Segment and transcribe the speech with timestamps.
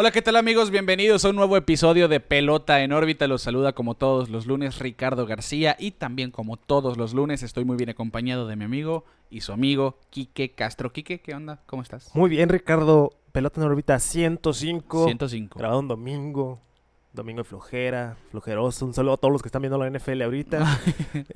[0.00, 0.70] Hola, ¿qué tal amigos?
[0.70, 3.26] Bienvenidos a un nuevo episodio de Pelota en órbita.
[3.26, 7.64] Los saluda como todos los lunes Ricardo García y también como todos los lunes estoy
[7.64, 10.92] muy bien acompañado de mi amigo y su amigo Quique Castro.
[10.92, 11.62] Quique, ¿qué onda?
[11.66, 12.14] ¿Cómo estás?
[12.14, 13.10] Muy bien, Ricardo.
[13.32, 15.06] Pelota en órbita 105.
[15.06, 15.58] 105.
[15.58, 16.60] Grabado un domingo.
[17.12, 18.84] Domingo de flojera, flojeroso.
[18.86, 20.64] Un saludo a todos los que están viendo la NFL ahorita.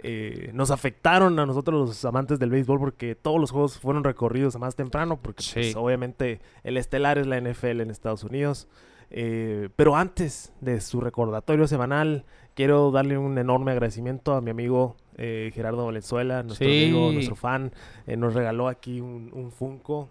[0.04, 4.58] Eh, nos afectaron a nosotros los amantes del béisbol porque todos los juegos fueron recorridos
[4.58, 5.52] más temprano porque Sí.
[5.54, 8.68] pues, obviamente el estelar es la NFL en Estados Unidos.
[9.10, 14.96] Eh, pero antes de su recordatorio semanal, quiero darle un enorme agradecimiento a mi amigo
[15.18, 16.84] eh, Gerardo Valenzuela, nuestro Sí.
[16.84, 17.72] amigo, nuestro fan.
[18.06, 20.08] Eh, nos regaló aquí un, un Funko.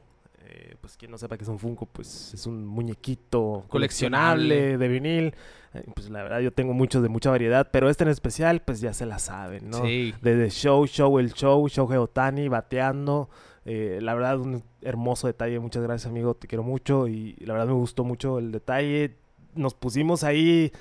[0.54, 4.48] Eh, pues quien no sepa qué es un Funko, pues es un muñequito Coleccionable.
[4.50, 5.36] coleccionable de vinil.
[5.74, 8.82] Eh, pues la verdad yo tengo muchos de mucha variedad, pero este en especial pues
[8.82, 9.86] ya se la saben, ¿no?
[9.86, 10.14] Sí.
[10.22, 13.30] Desde Show, Show, el Show, Show Geotani, bateando.
[13.64, 15.60] Eh, la verdad, un hermoso detalle.
[15.60, 16.34] Muchas gracias, amigo.
[16.34, 17.08] Te quiero mucho.
[17.08, 19.16] Y la verdad me gustó mucho el detalle.
[19.56, 20.72] Nos pusimos ahí.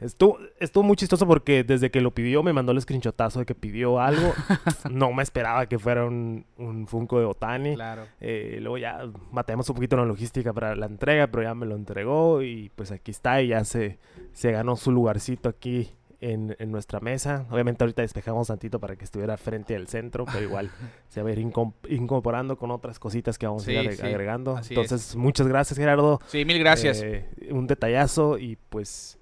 [0.00, 3.54] Estuvo, estuvo muy chistoso porque desde que lo pidió me mandó el screenshotazo de que
[3.54, 4.32] pidió algo.
[4.90, 7.74] no me esperaba que fuera un, un Funko de Otani.
[7.74, 8.06] Claro.
[8.20, 11.76] Eh, luego ya matamos un poquito la logística para la entrega, pero ya me lo
[11.76, 13.98] entregó y pues aquí está y ya se,
[14.32, 15.90] se ganó su lugarcito aquí
[16.22, 17.46] en, en nuestra mesa.
[17.50, 20.70] Obviamente ahorita despejamos tantito para que estuviera frente al centro, pero igual
[21.08, 21.38] se va a ir
[21.88, 24.56] incorporando con otras cositas que vamos Sí, a ir sí, agregando.
[24.56, 26.20] así Entonces, muchas gracias Gerardo.
[26.26, 27.02] Sí, mil gracias.
[27.02, 29.18] Eh, un detallazo y pues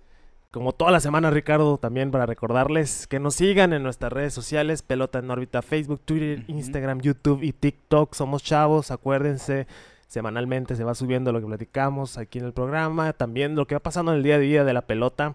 [0.50, 4.82] como toda la semana Ricardo también para recordarles que nos sigan en nuestras redes sociales,
[4.82, 6.44] Pelota en órbita, Facebook, Twitter.
[6.48, 8.14] Instagram, YouTube y TikTok.
[8.14, 9.66] Somos chavos, acuérdense.
[10.06, 13.80] Semanalmente se va subiendo lo que platicamos aquí en el programa, también lo que va
[13.80, 15.34] pasando en el día a día de la pelota.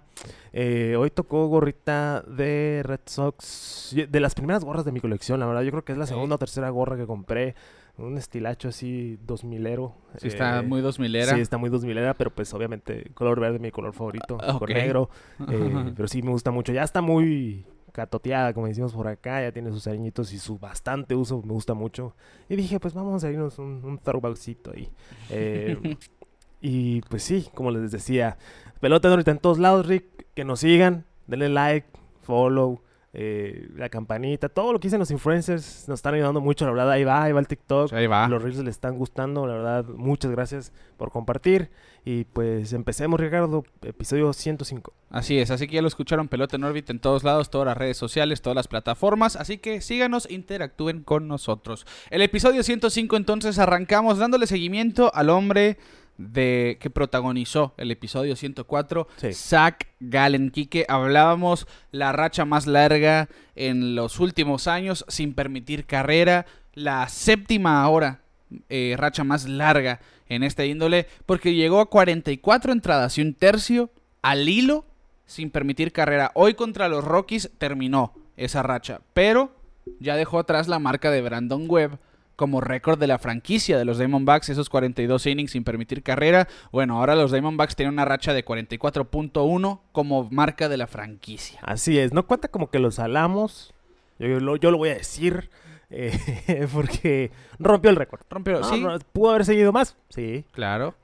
[0.51, 5.45] Eh, hoy tocó gorrita de Red Sox, de las primeras gorras de mi colección, la
[5.45, 5.61] verdad.
[5.61, 7.53] Yo creo que es la segunda o tercera gorra que compré.
[7.97, 9.95] Un estilacho así, dos milero.
[10.17, 11.35] sí, está Eh, muy dos milera.
[11.35, 14.69] Sí, está muy 2000era, pero pues obviamente color verde mi color favorito, Ah, con ok.
[14.71, 15.09] negro.
[15.49, 16.73] eh, pero sí me gusta mucho.
[16.73, 21.13] Ya está muy catoteada, como decimos por acá, ya tiene sus añitos y su bastante
[21.13, 22.15] uso, me gusta mucho.
[22.49, 24.89] Y dije, pues vamos a irnos un, un throwbackcito ahí.
[25.29, 25.97] Eh,
[26.61, 28.37] y pues sí, como les decía,
[28.79, 31.87] pelota ahorita en todos lados, Rick, que nos sigan, denle like,
[32.23, 32.81] follow.
[33.15, 36.91] Eh, la campanita, todo lo que dicen los influencers nos están ayudando mucho, la verdad,
[36.91, 38.27] ahí va, ahí va el TikTok, Sí, ahí va.
[38.27, 41.69] los reels le están gustando, la verdad, muchas gracias por compartir.
[42.05, 44.91] Y pues empecemos, Ricardo, episodio 105.
[45.09, 47.77] Así es, así que ya lo escucharon Pelota en órbita en todos lados, todas las
[47.77, 51.85] redes sociales, todas las plataformas, así que síganos, interactúen con nosotros.
[52.09, 55.77] El episodio 105 entonces arrancamos dándole seguimiento al hombre
[56.17, 59.33] de que protagonizó el episodio 104, Sí.
[59.33, 60.51] Zach Gallen.
[60.51, 67.83] Quique, hablábamos la racha más larga en los últimos años sin permitir carrera, la séptima
[67.83, 68.21] ahora
[68.69, 73.89] eh, racha más larga en esta índole, porque llegó a 44 entradas y un tercio
[74.21, 74.85] al hilo
[75.25, 76.31] sin permitir carrera.
[76.35, 79.55] Hoy contra los Rockies terminó esa racha, pero
[79.99, 81.99] ya dejó atrás la marca de Brandon Webb
[82.35, 86.47] como récord de la franquicia de los Diamondbacks, esos 42 innings sin permitir carrera.
[86.71, 91.59] Bueno, ahora los Diamondbacks tienen una racha de 44.1 como marca de la franquicia.
[91.63, 93.73] Así es, no cuenta como que los salamos,
[94.19, 95.49] yo, yo lo, yo lo voy a decir,
[95.89, 98.21] eh, porque rompió el récord.
[98.29, 99.95] Rompió, No, sí, no, ¿Pudo haber seguido más?
[100.09, 100.45] Sí.
[100.51, 100.95] claro.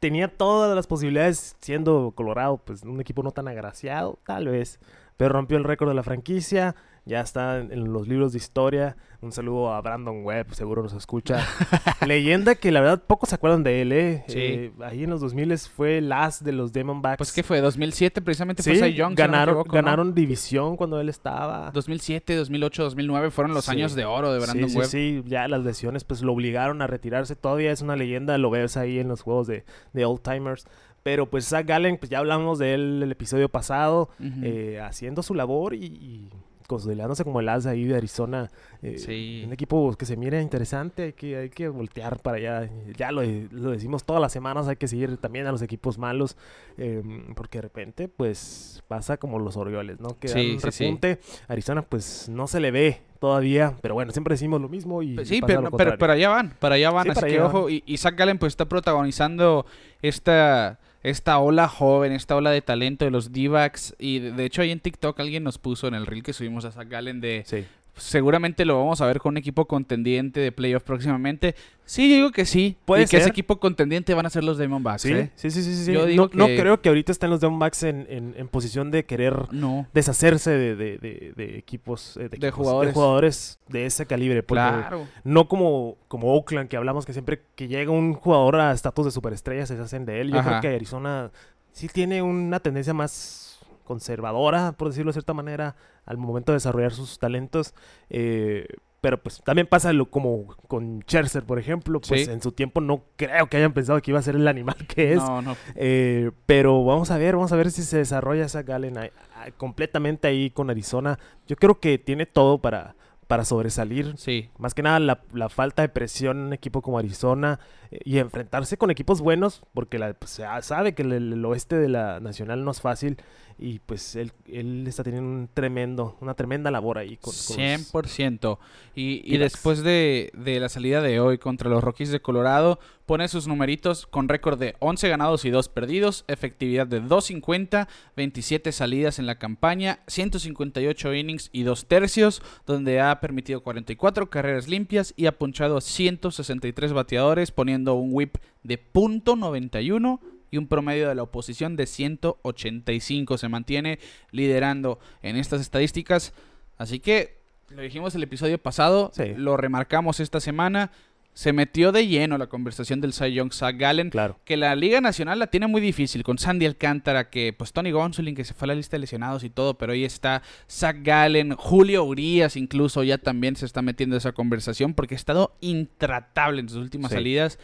[0.00, 4.80] Tenía todas las posibilidades siendo Colorado, pues un equipo no tan agraciado, tal vez.
[5.16, 8.96] Pero rompió el récord de la franquicia, ya está en, los libros de historia.
[9.20, 11.46] Un saludo a Brandon Webb, seguro nos escucha.
[12.06, 14.24] Leyenda que la verdad pocos se acuerdan de él, ¿eh?
[14.26, 14.38] Sí.
[14.38, 17.18] Eh, ahí en los 2000 fue el as de los Diamondbacks.
[17.18, 19.74] Pues que fue 2007 precisamente Sí, fue Cy Young, si no me ganaron, equivoco, ¿no?
[19.74, 21.70] ganaron división cuando él estaba.
[21.72, 23.70] 2007, 2008, 2009 fueron los Sí.
[23.72, 24.86] años de oro de Brandon Webb.
[24.88, 27.36] sí, ya las lesiones pues lo obligaron a retirarse.
[27.36, 30.66] Todavía es una leyenda, lo ves ahí en los juegos de, de Old Timers.
[31.04, 34.40] Pero pues Zach Gallen, pues ya hablamos de él el episodio pasado, Ujú.
[34.44, 36.28] eh, haciendo su labor y, y
[36.72, 38.50] consolidándose como el as ahí de Arizona.
[38.82, 39.42] eh, Sí.
[39.46, 42.70] Un equipo que se mira interesante, hay que, hay que voltear para allá.
[42.96, 46.36] Ya lo, lo decimos todas las semanas, hay que seguir también a los equipos malos,
[46.78, 47.02] eh,
[47.36, 50.18] porque de repente pues pasa como los Orioles, ¿no?
[50.18, 50.84] Que dan Sí, un sí, sí.
[50.84, 51.18] repunte.
[51.48, 55.28] Arizona pues no se le ve todavía, pero bueno, siempre decimos lo mismo y Pues
[55.28, 57.82] sí, pero, pero, allá van, para allá van, Sí, así para que allá ojo, y,
[57.86, 59.64] y Zach Gallen pues está protagonizando
[60.02, 64.62] esta, esta ola joven, esta ola de talento de los D-backs, y de, de hecho
[64.62, 67.42] ahí en TikTok alguien nos puso en el reel que subimos a Zach Gallen de
[67.46, 67.64] Sí.
[67.96, 71.54] Seguramente lo vamos a ver con un equipo contendiente de playoff próximamente.
[71.84, 72.76] Sí, yo digo que sí.
[72.84, 75.30] Puede y que ese equipo contendiente van a ser los Diamondbacks, Sí, ¿eh?
[75.34, 75.92] sí, sí, sí, sí.
[75.92, 78.90] Yo No- digo no, que- creo que ahorita estén los Diamondbacks en, en, en posición
[78.90, 79.86] de querer No.
[79.92, 82.94] deshacerse de, de- de- de equipos, eh, de, equipos, jugadores.
[82.94, 84.42] jugadores de ese calibre.
[84.42, 85.06] Porque Claro.
[85.24, 89.10] no como, como Oakland, que hablamos que siempre que llega un jugador a estatus de
[89.10, 90.30] superestrella se hacen de él.
[90.32, 90.60] Yo Ajá.
[90.60, 91.30] creo que Arizona
[91.72, 93.51] sí tiene una tendencia más
[93.84, 95.76] conservadora, por decirlo de cierta manera,
[96.06, 97.74] al momento de desarrollar sus talentos.
[98.10, 98.66] Eh,
[99.00, 102.00] pero pues también pasa lo, como con Scherzer, por ejemplo.
[102.00, 102.30] Pues Sí.
[102.30, 105.12] en su tiempo no creo que hayan pensado que iba a ser el animal que
[105.14, 105.18] es.
[105.18, 105.56] No, no.
[105.74, 109.10] Eh, pero vamos a ver, vamos a ver si se desarrolla esa Galen ahí-
[109.56, 111.18] completamente ahí con Arizona.
[111.48, 112.94] Yo creo que tiene todo para,
[113.26, 114.14] para sobresalir.
[114.18, 114.50] Sí.
[114.56, 117.58] Más que nada la, la falta de presión en un equipo como Arizona
[117.90, 121.74] eh, y enfrentarse con equipos buenos, porque la, pues, se sabe que el, el oeste
[121.76, 123.16] de la Nacional no es fácil
[123.62, 127.92] y pues él, él está teniendo un tremendo, una tremenda labor ahí con, con los-
[127.92, 128.58] 100%.
[128.94, 133.28] Y, y después de, de la salida de hoy contra los Rockies de Colorado, pone
[133.28, 137.86] sus numeritos con récord de 11 ganados y 2 perdidos, efectividad de 2.50,
[138.16, 144.68] 27 salidas en la campaña, 158 innings y 2 tercios, donde ha permitido 44 carreras
[144.68, 150.20] limpias y ha punchado a 163 bateadores, poniendo un whip de .91
[150.52, 153.38] y un promedio de la oposición de 185.
[153.38, 153.98] Se mantiene
[154.30, 156.32] liderando en estas estadísticas.
[156.78, 157.38] Así que
[157.70, 159.32] lo dijimos el episodio pasado, Sí.
[159.36, 160.92] lo remarcamos esta semana.
[161.34, 164.10] Se metió de lleno la conversación del Cy Young Zach Gallen.
[164.10, 164.38] Claro.
[164.44, 168.34] Que la Liga Nacional la tiene muy difícil con Sandy Alcántara, que pues Tony Gonsolin
[168.34, 171.54] que se fue a la lista de lesionados y todo, pero ahí está Zach Gallen,
[171.56, 176.60] Julio Urias incluso ya también se está metiendo en esa conversación porque ha estado intratable
[176.60, 177.16] en sus últimas Sí.
[177.16, 177.58] salidas.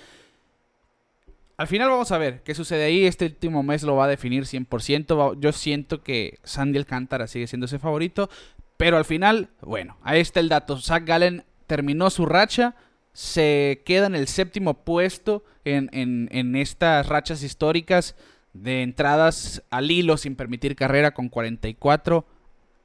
[1.59, 3.05] Al final vamos a ver qué sucede ahí.
[3.05, 5.17] Este último mes lo va a definir 100%.
[5.19, 8.31] Va- Yo siento que Sandy Alcántara sigue siendo ese favorito.
[8.77, 10.79] Pero al final, bueno, ahí está el dato.
[10.81, 12.77] Zach Gallen terminó su racha.
[13.13, 18.15] Se queda en el séptimo puesto en, en- en estas rachas históricas
[18.53, 22.25] de entradas al hilo sin permitir carrera con 44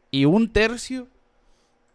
[0.09, 1.07] y un tercio.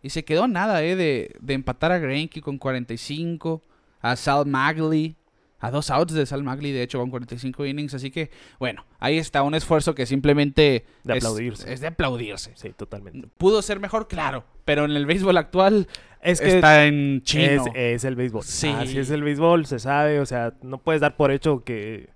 [0.01, 0.95] Y se quedó nada, ¿eh?
[0.95, 3.63] De, de empatar a Greinke con 45,
[4.01, 5.17] a Sal Magley,
[5.61, 7.95] a dos outs de Sal Magley, de hecho, con 45 innings.
[7.95, 11.73] Así que, bueno, ahí está un esfuerzo que simplemente De es- aplaudirse.
[11.73, 12.53] Es, de aplaudirse.
[12.55, 13.29] Sí, totalmente.
[13.39, 15.89] Pudo ser mejor, claro, pero en el béisbol actual
[16.21, 17.65] Es que está en chino.
[17.67, 18.43] Es, es el béisbol.
[18.45, 18.69] Sí.
[18.69, 20.21] Así es el béisbol, se sabe.
[20.21, 22.09] O sea, no puedes dar por hecho que,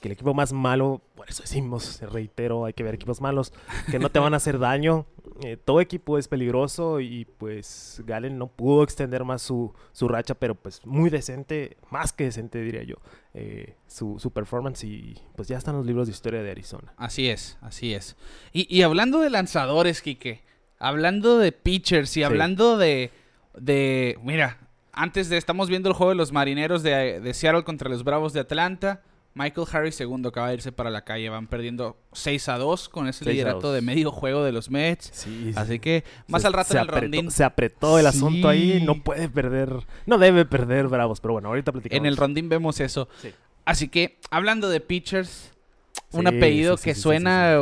[0.00, 3.52] que el equipo más malo, por eso decimos, reitero, hay que ver equipos malos,
[3.90, 5.06] que no te van a hacer daño.
[5.42, 10.34] Eh, todo equipo es peligroso y pues Galen no pudo extender más su, su racha,
[10.34, 12.96] pero pues muy decente, más que decente diría yo,
[13.32, 16.92] eh, su, su performance y pues ya están los libros de historia de Arizona.
[16.98, 18.16] Así es, así es.
[18.52, 20.42] Y, y hablando de lanzadores, Quique,
[20.78, 23.10] hablando de pitchers y hablando de,
[23.58, 24.18] de...
[24.22, 24.58] Mira,
[24.92, 25.38] antes de...
[25.38, 29.02] Estamos viendo el juego de los marineros de, de Seattle contra los Bravos de Atlanta.
[29.42, 31.28] Michael Harris segundo acaba de irse para la calle.
[31.30, 33.74] Van perdiendo 6 a 2 con ese 6 a liderato 2.
[33.74, 35.10] de medio juego de los Mets.
[35.14, 37.30] Sí, Así que más Se- al rato en el apretó, rondín.
[37.30, 39.72] Se apretó el asunto ahí, no puede perder,
[40.06, 41.98] no debe perder Bravos, pero bueno, ahorita platicamos.
[42.00, 43.08] En el rondín vemos eso.
[43.22, 43.30] Sí.
[43.64, 45.52] Así que, hablando de pitchers,
[46.12, 47.56] un apellido que suena,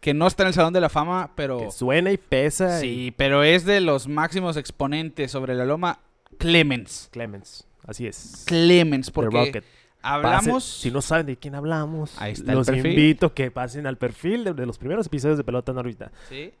[0.00, 1.58] que no está en el Salón de la Fama, pero...
[1.58, 2.78] Que suena y pesa.
[2.84, 6.00] y- Sí, pero es de los máximos exponentes sobre la loma.
[6.38, 7.08] Clemens.
[7.12, 8.44] Clemens, así es.
[8.46, 9.64] Clemens, The porque Rocket.
[10.02, 10.64] Hablamos...
[10.64, 12.86] Pasen- si no saben de quién hablamos, Ahí está el los perfil.
[12.92, 16.12] invito que pasen al perfil de, de los primeros episodios de Pelota en órbita.
[16.28, 16.52] Sí.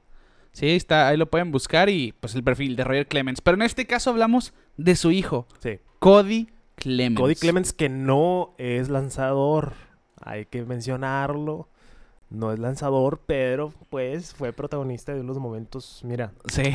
[0.52, 3.40] Sí, está, ahí lo pueden buscar y pues el perfil de Roger Clemens.
[3.40, 5.78] Pero en este caso hablamos de su hijo, Sí.
[5.98, 7.18] Cody Clemens.
[7.20, 9.72] Cody Clemens que no es lanzador,
[10.20, 11.68] hay que mencionarlo.
[12.32, 16.62] No es lanzador, pero pues fue protagonista de unos momentos, mira, Sí.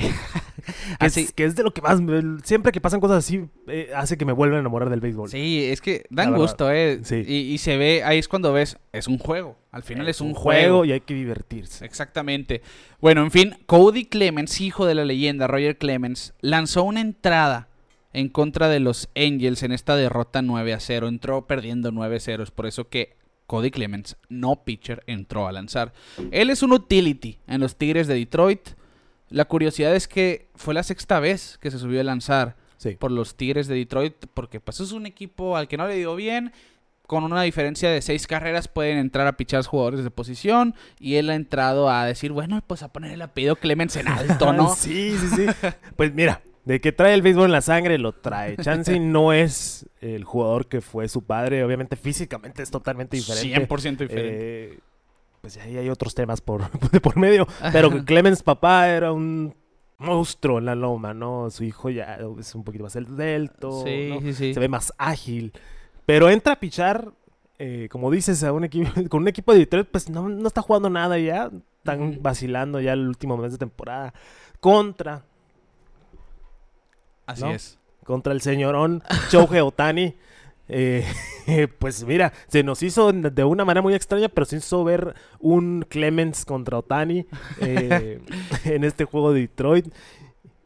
[1.00, 3.48] que, Así, es, que es de lo que más, me- siempre que pasan cosas así,
[3.68, 5.30] eh, hace que me vuelva a enamorar del béisbol.
[5.30, 6.44] Sí, es que La dan verdad.
[6.46, 7.00] gusto, ¿eh?
[7.04, 7.24] Sí.
[7.28, 9.58] Y, y se ve, ahí es cuando ves, es un juego.
[9.72, 10.86] Al final es, un juego juego.
[10.86, 11.86] y hay que divertirse.
[11.86, 12.62] Exactamente.
[13.02, 17.68] Bueno, en fin, Cody Clemens, hijo de la leyenda Roger Clemens, lanzó una entrada
[18.14, 21.08] en contra de los Angels en esta derrota 9 a 0.
[21.08, 22.44] Entró perdiendo 9 a 0.
[22.44, 23.17] Es por eso que
[23.48, 25.94] Cody Clemens, no pitcher, entró a lanzar.
[26.32, 28.70] Él es un utility en los Tigres de Detroit.
[29.30, 32.92] La curiosidad es que fue la sexta vez que se subió a lanzar Sí.
[33.00, 36.16] por los Tigres de Detroit, porque pues es un equipo al que no le dio
[36.16, 36.52] bien.
[37.08, 40.76] Con una diferencia de seis carreras pueden entrar a pichar jugadores de posición.
[41.00, 44.52] Y él ha entrado a decir, bueno, pues a poner el apellido Clemens en alto,
[44.52, 44.76] ¿no?
[44.76, 45.46] sí, sí, sí.
[45.96, 48.58] pues mira, de que trae el béisbol en la sangre, lo trae.
[48.58, 51.64] Chance no es el jugador que fue su padre.
[51.64, 53.68] Obviamente físicamente es totalmente diferente.
[53.70, 54.74] 100% diferente.
[54.74, 54.80] Eh,
[55.40, 57.48] pues ahí hay otros temas por, de por medio.
[57.72, 59.56] Pero Clemens papá era un
[59.98, 61.50] monstruo en la loma, ¿no?
[61.52, 64.20] Su hijo ya es un poquito más delto, Sí, ¿no?
[64.20, 64.54] sí, sí.
[64.54, 65.54] se ve más ágil.
[66.06, 67.14] Pero entra a pichar,
[67.60, 70.62] eh, como dices, a un equipo, con un equipo de Detroit, pues no, no está
[70.62, 71.50] jugando nada ya.
[71.78, 74.14] Están vacilando ya el último mes de temporada.
[74.60, 75.24] Contra,
[77.28, 77.52] Así ¿no?
[77.52, 77.78] es.
[78.04, 80.16] contra el señorón Shohei Otani.
[80.70, 81.06] Eh,
[81.80, 85.86] pues mira, se nos hizo de una manera muy extraña, pero se hizo ver un
[85.88, 87.26] Clemens contra Otani
[87.62, 88.20] eh,
[88.66, 89.88] en este juego de Detroit.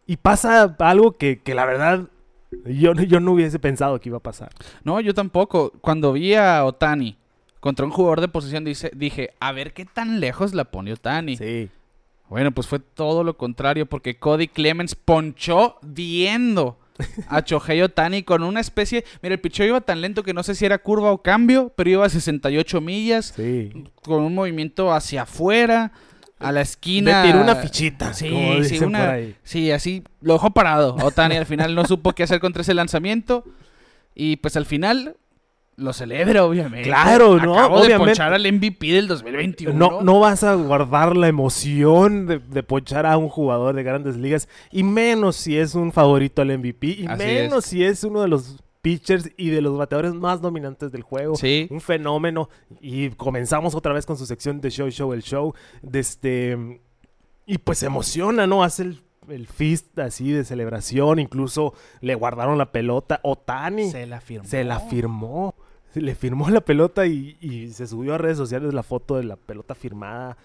[0.07, 2.07] Y pasa algo que, que la verdad
[2.65, 4.49] yo, no- yo no hubiese pensado que iba a pasar.
[4.83, 5.71] No, yo tampoco.
[5.81, 7.17] Cuando vi a Otani
[7.59, 11.37] contra un jugador de posición, dice, dije, a ver qué tan lejos la pone Otani.
[11.37, 11.69] Sí.
[12.31, 16.79] Bueno, pues fue todo lo contrario, porque Cody Clemens ponchó viendo
[17.27, 19.03] a Chohei Otani con una especie.
[19.21, 21.89] Mira, el picheo iba tan lento que no sé si era curva o cambio, pero
[21.89, 23.69] iba a 68 millas, Sí.
[24.01, 25.91] con un movimiento hacia afuera,
[26.39, 27.21] a la esquina.
[27.21, 28.13] Le tiró una fichita.
[28.13, 29.17] Sí, como sí, una-.
[29.43, 30.95] Sí, así lo dejó parado.
[31.03, 33.43] Otani al final no supo qué hacer contra ese lanzamiento.
[34.15, 35.17] Y pues al final
[35.81, 36.88] lo celebra, obviamente.
[36.88, 37.55] Claro, ¿no?
[37.55, 39.73] Acabo de ponchar al MVP del 2021.
[39.77, 44.15] No, no vas a guardar la emoción de, de ponchar a un jugador de grandes
[44.17, 47.69] ligas, y menos si es un favorito al MVP, y Así menos es.
[47.69, 51.35] si es uno de los pitchers y de los bateadores más dominantes del juego.
[51.35, 51.67] Sí.
[51.69, 52.50] Un fenómeno.
[52.79, 55.53] Y comenzamos otra vez con su sección de Show Show el Show.
[55.83, 56.81] De este,
[57.45, 58.63] y pues se emociona, ¿no?
[58.63, 61.19] Hace el, el fist así de celebración.
[61.19, 63.19] Incluso le guardaron la pelota.
[63.21, 64.47] Otani Se la firmó.
[64.47, 65.53] se la firmó.
[65.95, 69.36] Le firmó la pelota y, y se subió a redes sociales la foto de la
[69.36, 70.38] pelota firmada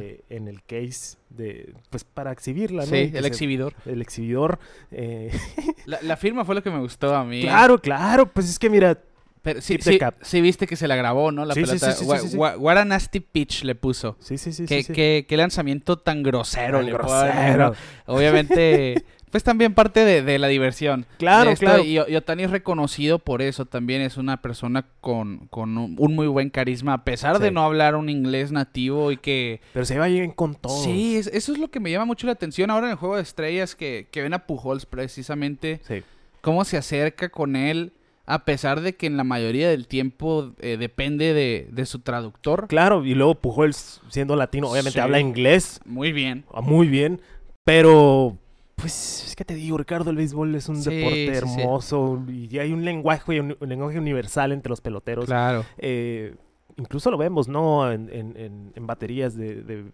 [0.00, 2.88] eh, en el case de pues para exhibirla, ¿no?
[2.88, 3.74] sí, el se- exhibidor.
[3.86, 4.58] el exhibidor.
[4.90, 5.30] eh,
[5.86, 7.42] La, la firma fue lo que me gustó a mí.
[7.42, 8.98] claro, claro, pues es que mira,
[9.42, 11.44] Pero sí, sí, sí viste que se la grabó, ¿no?
[11.44, 11.92] La Sí, pelota.
[11.92, 14.16] sí, sí, Gua- gua- What a nasty pitch le puso.
[14.20, 16.78] sí, sí, sí, qué, qué- qué lanzamiento tan grosero.
[16.78, 17.74] Tan grosero.
[18.06, 21.06] Obviamente, pues también parte de, de la diversión.
[21.18, 21.82] Claro, de esto, claro.
[21.82, 23.66] Y, y Otani es reconocido por eso.
[23.66, 27.64] También es una persona con, con un, un muy buen carisma, a pesar de no
[27.64, 29.60] hablar un inglés nativo y que...
[29.72, 30.80] Pero se va bien con todo.
[30.84, 33.16] Sí, es- eso es lo que me llama mucho la atención ahora en el juego
[33.16, 36.04] de estrellas, que, que ven a Pujols precisamente, Sí.
[36.40, 37.92] cómo se acerca con él,
[38.26, 42.68] a pesar de que en la mayoría del tiempo eh, depende de, de su traductor.
[42.68, 45.00] Claro, y luego Pujols siendo latino, obviamente Sí.
[45.00, 46.44] habla inglés Muy bien.
[46.54, 47.20] ah, muy bien,
[47.64, 48.38] pero
[48.84, 51.60] pues es que te digo, Ricardo, el béisbol es un Sí, deporte sí, sí.
[51.60, 55.24] hermoso y hay un lenguaje, un, un lenguaje universal entre los peloteros.
[55.26, 55.64] Claro.
[55.78, 56.34] Eh,
[56.76, 57.90] incluso lo vemos, ¿no?
[57.90, 59.84] En, en- en- baterías de, de,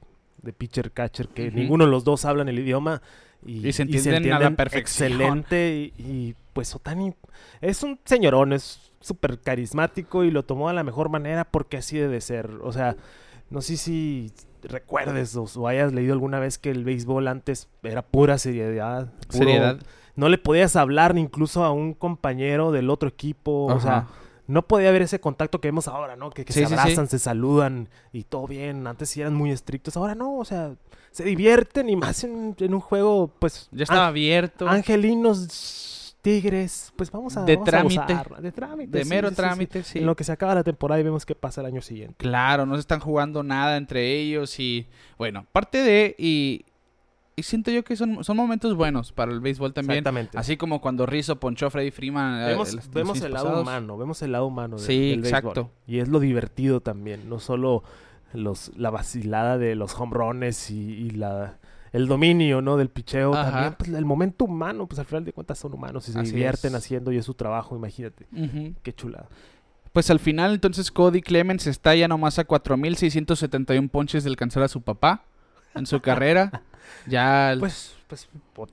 [0.42, 3.00] de pitcher catcher que ninguno de los dos hablan el idioma
[3.46, 5.12] y, Y se entienden a la perfección.
[5.12, 7.14] Excelente y, y, pues Otani
[7.60, 11.96] es un señorón, es súper carismático y lo tomó de la mejor manera porque así
[11.96, 12.50] debe ser.
[12.62, 12.96] O sea,
[13.48, 14.32] no sé si
[14.62, 19.12] recuerdes o, o hayas leído alguna vez que el béisbol antes era pura seriedad.
[19.28, 19.78] puro- Seriedad.
[20.16, 23.66] No le podías hablar ni incluso a un compañero del otro equipo.
[23.66, 24.06] O sea,
[24.46, 26.30] no podía haber ese contacto que vemos ahora, ¿no?
[26.30, 26.78] Que, que Sí, se sí, sí.
[26.78, 28.86] abrazan, se saludan y todo bien.
[28.86, 30.74] Antes sí eran muy estrictos, ahora no, o sea,
[31.12, 34.68] se divierten y más en, en un juego, pues, Ya estaba abierto.
[34.68, 35.46] angelinos,
[36.22, 38.14] tigres, pues vamos a De vamos a trámite.
[38.14, 38.42] gozar.
[38.42, 39.98] de trámite, de sí, mero sí, trámite, sí.
[40.00, 42.14] En lo que se acaba la temporada y vemos qué pasa el año siguiente.
[42.18, 44.86] Claro, no se están jugando nada entre ellos y
[45.18, 46.64] bueno, parte de y,
[47.36, 49.98] y siento yo que son, son momentos buenos para el béisbol también.
[49.98, 50.36] Exactamente.
[50.38, 52.50] Así como cuando Rizzo ponchó a Freddy Freeman.
[52.50, 52.56] eh,
[52.92, 53.62] vemos el lado pasados.
[53.62, 55.26] humano, vemos el lado humano del, Sí, del béisbol.
[55.38, 55.70] exacto.
[55.86, 57.82] Y es lo divertido también, no solo
[58.34, 61.58] los, la vacilada de los home runs y, y la,
[61.92, 62.76] el dominio ¿no?
[62.76, 63.50] del picheo, Ajá.
[63.50, 66.30] también pues, el momento humano, pues al final de cuentas son humanos y se Así
[66.32, 66.76] divierten es.
[66.78, 68.26] haciendo y es su trabajo, imagínate.
[68.82, 69.26] Qué chulada.
[69.92, 74.68] Pues al final entonces Cody Clemens está ya nomás a 4.671 ponches de alcanzar a
[74.68, 75.24] su papá
[75.74, 76.62] en su carrera.
[77.06, 78.28] Ya Pues, pues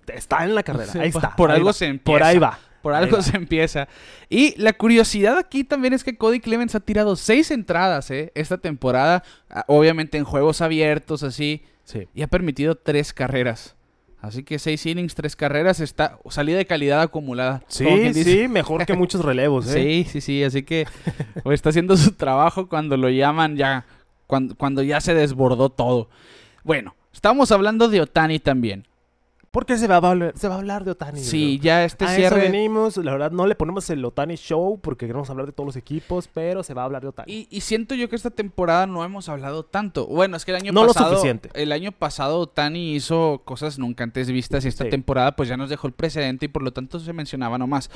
[0.08, 1.36] está en la carrera, Sí, ahí por- está.
[1.36, 2.58] por ahí algo va, se Por ahí va.
[2.82, 3.24] Por Ahí algo va.
[3.24, 3.88] se empieza.
[4.30, 8.32] Y la curiosidad aquí también es que Cody Clemens ha tirado seis entradas ¿eh?
[8.34, 9.24] esta temporada,
[9.68, 12.08] obviamente en juegos abiertos así, Sí.
[12.14, 13.78] y ha permitido tres carreras.
[14.20, 17.64] Así que seis innings, tres carreras, está salida de calidad acumulada.
[17.68, 20.04] Sí, sí, mejor que muchos relevos, ¿eh?
[20.06, 20.86] Sí, sí, sí, así que
[21.44, 23.86] pues, está haciendo su trabajo cuando lo llaman ya,
[24.26, 26.10] cuando, cuando ya se desbordó todo.
[26.64, 28.86] Bueno, estamos hablando de Otani también.
[29.52, 31.20] Porque se va a hablar, se va a hablar de Otani.
[31.20, 32.42] Sí, ya este a eso cierre...
[32.52, 35.76] venimos, la verdad no le ponemos el Otani Show porque queremos hablar de todos los
[35.78, 37.32] equipos, pero se va a hablar de Otani.
[37.34, 40.06] Y, y siento yo que esta temporada no hemos hablado tanto.
[40.06, 41.12] Bueno, es que el año No lo pasado.
[41.12, 41.50] suficiente.
[41.54, 44.90] El año pasado Tani hizo cosas nunca antes vistas y esta Sí.
[44.92, 47.90] temporada pues ya nos dejó el precedente y por lo tanto se mencionaba nomás.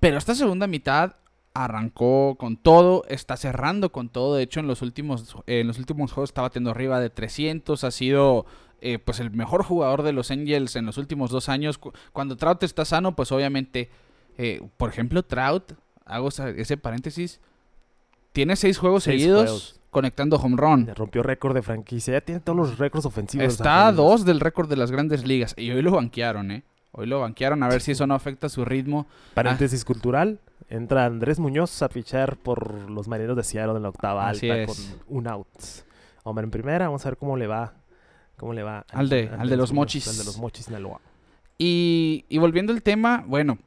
[0.00, 1.16] Pero esta segunda mitad
[1.54, 4.34] arrancó con todo, está cerrando con todo.
[4.36, 7.84] De hecho, en los últimos, en los últimos juegos estaba teniendo arriba de 300.
[7.84, 8.44] Ha sido
[8.80, 11.78] eh, pues el mejor jugador de los Angels en los últimos dos años.
[12.12, 13.90] Cuando Trout está sano, pues obviamente,
[14.38, 15.72] eh, por ejemplo, Trout,
[16.04, 17.40] hago ese paréntesis,
[18.32, 20.90] tiene seis juegos seguidos conectando home run.
[20.94, 23.46] Rompió récord de franquicia, ya tiene todos los récords ofensivos.
[23.46, 26.64] Está a dos del récord de las grandes ligas y hoy lo banquearon, ¿eh?
[26.96, 29.06] Hoy lo banquearon a ver si eso no afecta su ritmo.
[29.34, 29.86] Paréntesis ah.
[29.86, 30.40] cultural.
[30.68, 34.76] Entra Andrés Muñoz a fichar por los marineros de Seattle en la octava alta con
[35.08, 35.48] un out.
[36.22, 37.74] Hombre, en primera, vamos a ver cómo le va.
[38.36, 38.84] ¿Cómo le va?
[38.90, 40.08] Al, de, al, de los mochis.
[40.08, 40.68] Al de los mochis
[41.58, 43.58] Y, y volviendo al tema, bueno,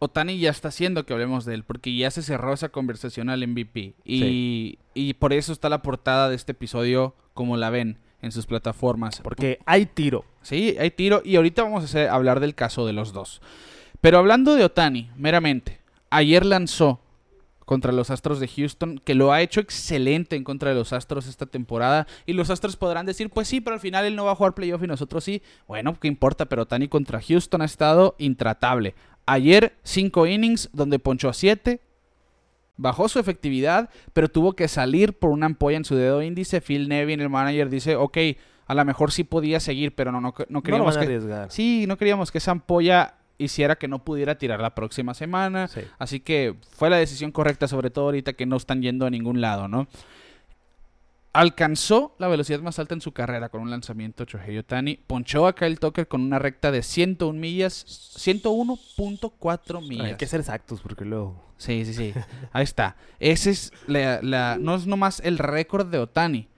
[0.00, 3.46] Otani ya está haciendo que hablemos de él, porque ya se cerró esa conversación al
[3.46, 3.94] MVP.
[4.04, 8.46] Y, y por eso está la portada de este episodio como la ven en sus
[8.46, 9.20] plataformas.
[9.20, 10.24] Porque hay tiro.
[10.42, 11.22] Sí, hay tiro.
[11.24, 13.40] Y ahorita vamos a hablar del caso de los dos.
[14.00, 17.00] Pero hablando de Otani, meramente, ayer lanzó
[17.68, 21.26] contra los Astros de Houston, que lo ha hecho excelente en contra de los Astros
[21.26, 22.06] esta temporada.
[22.24, 24.54] Y los Astros podrán decir, pues sí, pero al final él no va a jugar
[24.54, 25.42] playoff y nosotros sí.
[25.66, 26.46] Bueno, ¿qué importa?
[26.46, 28.94] Pero Otani contra Houston ha estado intratable.
[29.26, 31.82] Ayer, cinco innings donde ponchó a 7,
[32.78, 36.62] bajó su efectividad, pero tuvo que salir por una ampolla en su dedo índice.
[36.62, 38.16] Phil Nevin, el manager, dice, ok,
[38.66, 41.20] a lo mejor sí podía seguir, pero no, no, queríamos que...
[41.50, 45.70] Sí, no queríamos que esa ampolla hiciera que no pudiera tirar la próxima semana.
[45.98, 49.40] Así que fue la decisión correcta, sobre todo ahorita que no están yendo a ningún
[49.40, 49.88] lado, ¿no?
[51.32, 54.98] alcanzó la velocidad más alta en su carrera con un lanzamiento Chohei Otani.
[55.06, 57.84] Ponchó a Kyle Tucker con una recta de 101 millas,
[58.18, 60.06] 101.4 millas.
[60.06, 61.40] Hay que ser exactos porque luego...
[61.56, 62.14] Sí, sí, sí.
[62.52, 62.96] Ahí está.
[63.20, 66.48] Ese es la, no es nomás el récord de Otani.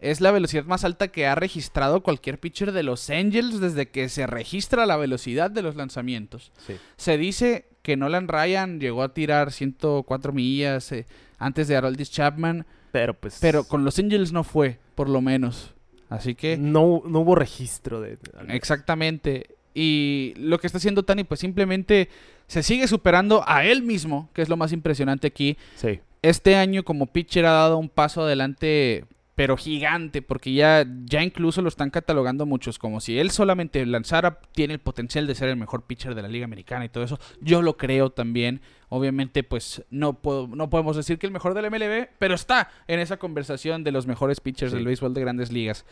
[0.00, 4.08] Es la velocidad más alta que ha registrado cualquier pitcher de los Angels desde que
[4.08, 6.52] se registra la velocidad de los lanzamientos.
[6.96, 11.06] Se dice que Nolan Ryan llegó a tirar 104 millas eh,
[11.38, 12.64] antes de Haroldis Chapman.
[12.92, 13.38] Pero pues.
[13.40, 15.74] Pero con los Angels no fue, por lo menos.
[16.08, 16.56] Así que.
[16.56, 18.18] No, no hubo registro de.
[18.48, 19.56] Exactamente.
[19.74, 22.08] Y lo que está haciendo Tani, pues simplemente
[22.46, 25.56] se sigue superando a él mismo, que es lo más impresionante aquí.
[25.76, 26.00] Sí.
[26.22, 29.04] Este año, como pitcher, ha dado un paso adelante
[29.38, 34.40] pero gigante, porque ya, ya incluso lo están catalogando muchos como si él solamente lanzara,
[34.50, 37.20] tiene el potencial de ser el mejor pitcher de la Liga Americana y todo eso.
[37.40, 38.60] Yo lo creo también.
[38.88, 42.98] Obviamente, pues no, puedo, no podemos decir que el mejor del MLB, pero está en
[42.98, 45.84] esa conversación de los mejores pitchers del béisbol de grandes ligas.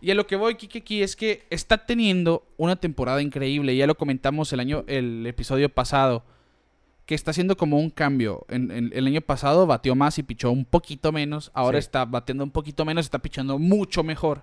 [0.00, 3.76] Y a lo que voy, Kiki, aquí es que está teniendo una temporada increíble.
[3.76, 6.24] Ya lo comentamos el año, el episodio pasado
[7.08, 8.44] que está haciendo como un cambio.
[8.50, 11.50] En, el año pasado batió más y pichó un poquito menos.
[11.54, 14.42] Ahora está batiendo un poquito menos, está pichando mucho mejor.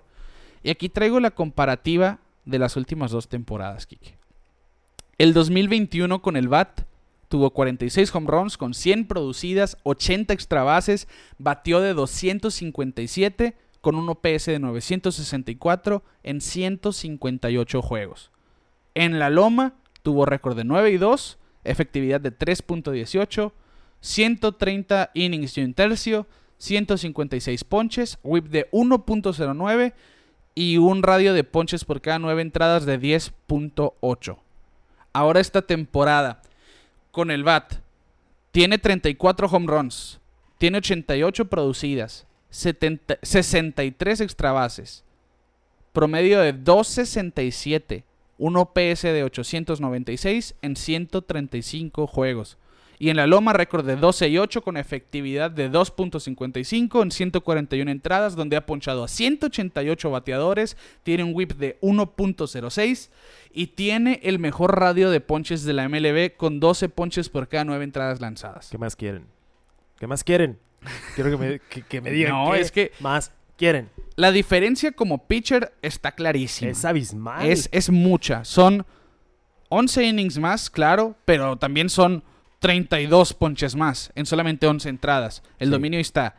[0.64, 4.16] Y aquí traigo la comparativa de las últimas dos temporadas, Kike.
[5.16, 6.80] El 2021 con el BAT
[7.28, 11.06] tuvo 46 home runs con 100 producidas, 80 extra bases,
[11.38, 18.32] batió de 257 con un OPS de 964 en 158 juegos.
[18.96, 23.52] En la Loma tuvo récord de 9 y 2 efectividad de 3.18,
[24.00, 26.26] 130 innings y un tercio,
[26.58, 29.92] 156 ponches, whip de 1.09
[30.54, 34.38] y un radio de ponches por cada 9 entradas de 10.8.
[35.12, 36.42] Ahora esta temporada
[37.10, 37.74] con el BAT
[38.52, 40.18] tiene 34 home runs,
[40.58, 45.04] tiene 88 producidas, 63 extra bases,
[45.92, 48.05] promedio de 267
[48.38, 52.58] un OPS de 896 en 135 juegos.
[52.98, 57.90] Y en la Loma récord de 12 y 8 con efectividad de 2.55 en 141
[57.90, 63.10] entradas, donde ha ponchado a 188 bateadores, tiene un whip de 1.06
[63.52, 67.64] y tiene el mejor radio de ponches de la MLB con 12 ponches por cada
[67.64, 68.70] 9 entradas lanzadas.
[68.70, 69.26] ¿Qué más quieren?
[69.98, 70.58] ¿Qué más quieren?
[71.14, 72.32] Quiero que me, que, me digan.
[72.32, 73.90] No, es que más quieren.
[74.16, 76.70] La diferencia como pitcher está clarísima.
[76.70, 77.46] Es abismal.
[77.46, 78.44] Es, es mucha.
[78.44, 78.86] Son
[79.68, 82.24] 11 innings más, claro, pero también son
[82.60, 85.42] 32 ponches más en solamente 11 entradas.
[85.58, 86.36] El dominio está.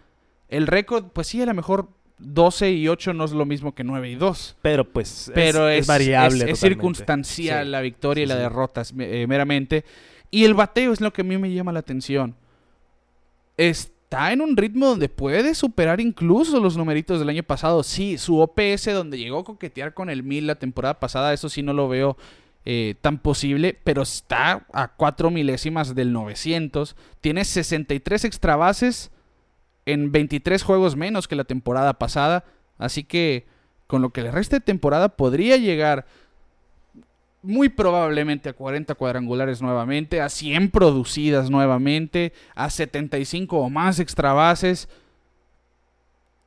[0.50, 3.84] El récord, pues sí, a lo mejor 12 y 8 no es lo mismo que
[3.84, 4.58] 9 y 2.
[4.62, 6.50] Pero pues pero es, variable.
[6.50, 9.86] Es, circunstancial la victoria y la derrota eh, meramente.
[10.32, 12.36] Y el bateo es lo que a mí me llama la atención.
[13.56, 17.84] Este está en un ritmo donde puede superar incluso los numeritos del año pasado.
[17.84, 21.62] Sí, su OPS donde llegó a coquetear con el 1000 la temporada pasada, eso sí
[21.62, 22.15] no lo veo
[22.63, 26.96] eh, tan posible, pero está a 4 milésimas del 900.
[27.20, 29.12] Tiene 63 extra bases
[29.86, 32.46] en 23 juegos menos que la temporada pasada.
[32.78, 33.46] Así que
[33.88, 36.06] con lo que le resta de temporada podría llegar
[37.47, 44.33] muy probablemente a 40 cuadrangulares nuevamente, a 100 producidas nuevamente, a 75 o más extra
[44.33, 44.89] bases.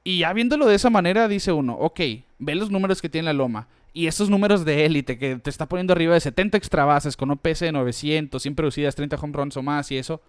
[0.05, 2.01] Y ya viéndolo de esa manera, dice uno, ok,
[2.39, 3.69] ve los números que tiene la Loma.
[3.93, 7.31] Y esos números de élite que te está poniendo arriba de 70 extra bases con
[7.31, 10.21] OPS de 900, 100 producidas, 30 home runs o más y eso,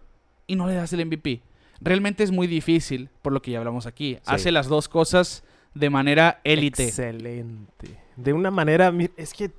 [0.47, 1.41] y no le das el MVP.
[1.79, 4.17] Realmente es muy difícil, por lo que ya hablamos aquí.
[4.25, 6.85] Hace las dos cosas de manera élite.
[6.85, 7.99] Excelente.
[8.15, 9.51] De una manera, es que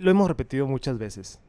[0.00, 1.40] lo hemos repetido muchas veces.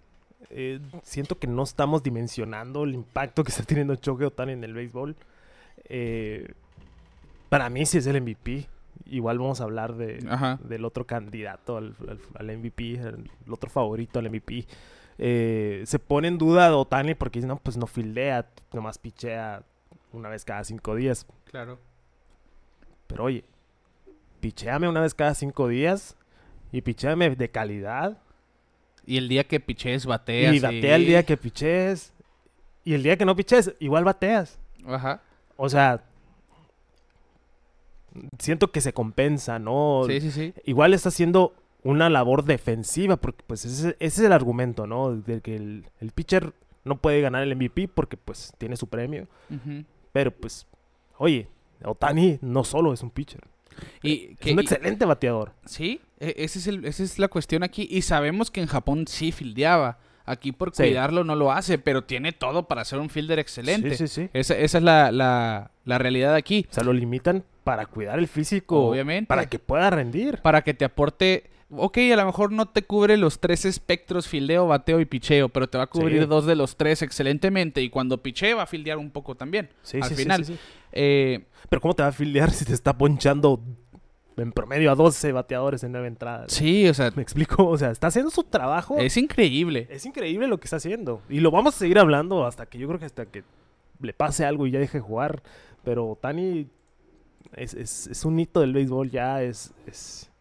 [0.50, 4.74] Eh, siento que no estamos dimensionando el impacto que está teniendo Choque Otani en el
[4.74, 5.16] béisbol.
[5.86, 6.54] Eh,
[7.50, 8.68] para mí sí es el MVP.
[9.06, 10.20] Igual vamos a hablar de,
[10.64, 11.96] del otro candidato al,
[12.40, 14.66] MVP, el, otro favorito al MVP.
[15.18, 19.64] Eh, se pone en duda Otani porque no, pues no fildea, nomás pichea
[20.14, 21.26] una vez cada cinco días.
[21.46, 21.80] Claro.
[23.08, 23.44] Pero oye,
[24.40, 26.16] picheame una vez cada cinco días
[26.74, 28.18] y picheame de calidad.
[29.06, 30.56] Y el día que piches bateas.
[30.56, 32.14] Y batea el día que piches.
[32.84, 34.60] Y el día que no piches, igual bateas.
[34.86, 35.22] Ajá.
[35.56, 36.04] O sea,
[38.40, 40.04] siento que se compensa, ¿no?
[40.08, 40.54] Sí, sí, sí.
[40.66, 45.16] Igual está haciendo una labor defensiva, porque pues ese, es el argumento, ¿no?
[45.16, 46.54] De que el, pitcher
[46.86, 49.28] no puede ganar el MVP porque pues tiene su premio.
[50.12, 50.66] Pero pues,
[51.20, 51.48] oye,
[51.84, 53.53] Otani no solo es un pitcher.
[54.02, 55.54] Y es un excelente bateador.
[55.66, 57.88] Sí, e, ese es el, esa es la cuestión aquí.
[57.90, 60.00] Y sabemos que en Japón sí fildeaba.
[60.26, 63.98] Aquí por cuidarlo no lo hace, pero tiene todo para ser un fielder excelente.
[63.98, 64.30] Sí, sí, sí.
[64.32, 66.66] Esa, esa es la, la, la, realidad aquí.
[66.72, 68.88] O sea, lo limitan para cuidar el físico.
[68.88, 69.28] Obviamente.
[69.28, 70.40] Para que pueda rendir.
[70.42, 74.68] Para que te aporte ok, a lo mejor no te cubre los tres espectros, fildeo,
[74.68, 77.82] bateo y picheo, pero te va a cubrir dos de los tres excelentemente.
[77.82, 79.70] Y cuando pichee va a fildear un poco también.
[79.82, 80.46] Sí, al final.
[80.94, 83.60] Eh, pero ¿cómo te va a fildear si te está ponchando
[84.38, 86.52] en promedio a 12 bateadores en nueve entradas?
[86.52, 87.12] Sí, o sea.
[87.16, 88.98] Me explico, o sea, está haciendo su trabajo.
[88.98, 89.88] Es increíble.
[89.90, 91.22] Es increíble lo que está haciendo.
[91.30, 93.44] Y lo vamos a seguir hablando hasta que yo creo que hasta que
[94.00, 95.44] le pase algo y ya deje de jugar.
[95.84, 96.68] Pero Tani
[97.54, 100.32] es, es un hito del béisbol ya, es, es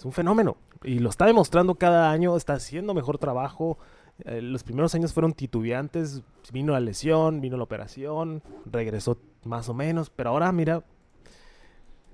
[0.00, 0.56] es un fenómeno.
[0.82, 3.76] Y lo está demostrando cada año, está haciendo mejor trabajo.
[4.24, 9.74] Eh, los primeros años fueron titubeantes, vino la lesión, vino la operación, regresó más o
[9.74, 10.84] menos, pero ahora mira,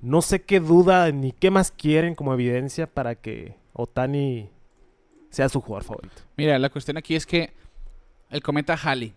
[0.03, 4.51] no sé qué duda ni qué más quieren como evidencia para que Otani
[5.31, 6.23] sea su jugador favorito.
[6.37, 7.53] Mira, la cuestión aquí es que
[8.31, 9.15] el cometa Halley.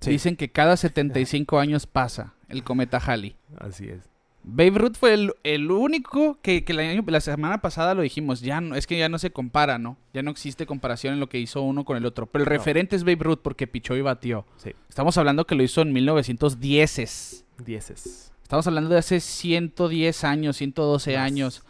[0.00, 3.36] Dicen que cada 75 años pasa el cometa Halley.
[3.56, 4.13] Así es.
[4.46, 6.62] Babe Ruth fue el, único que,
[7.06, 9.96] la, semana pasada lo dijimos, ya no, es que ya no se compara, ¿no?
[10.12, 12.26] Ya no existe comparación en lo que hizo uno con el otro.
[12.26, 14.44] Pero el referente es Babe Ruth porque pichó y batió.
[14.58, 14.72] Sí.
[14.88, 17.44] Estamos hablando que lo hizo en 1910.
[17.64, 18.32] Dieces.
[18.42, 21.64] Estamos hablando de hace 110 años, 112 años.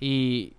[0.00, 0.54] Y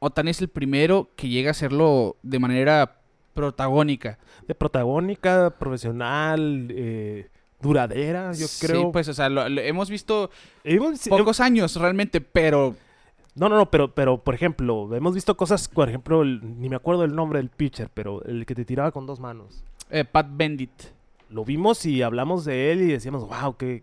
[0.00, 2.98] Otani es el primero que llega a hacerlo de manera
[3.34, 4.18] protagónica.
[4.48, 7.28] De protagónica, profesional, eh,
[7.60, 8.82] duradera, yo creo.
[8.82, 10.30] Sí, pues, o sea, hemos visto
[11.08, 12.74] pocos años realmente, pero...
[13.34, 17.04] No, no, no, pero, pero, por ejemplo, hemos visto cosas, por ejemplo, ni me acuerdo
[17.04, 19.62] el nombre del pitcher, pero el que te tiraba con dos manos.
[19.90, 20.70] Eh, Pat Bendit.
[21.28, 23.82] Lo vimos y hablamos de él y decíamos, wow, qué,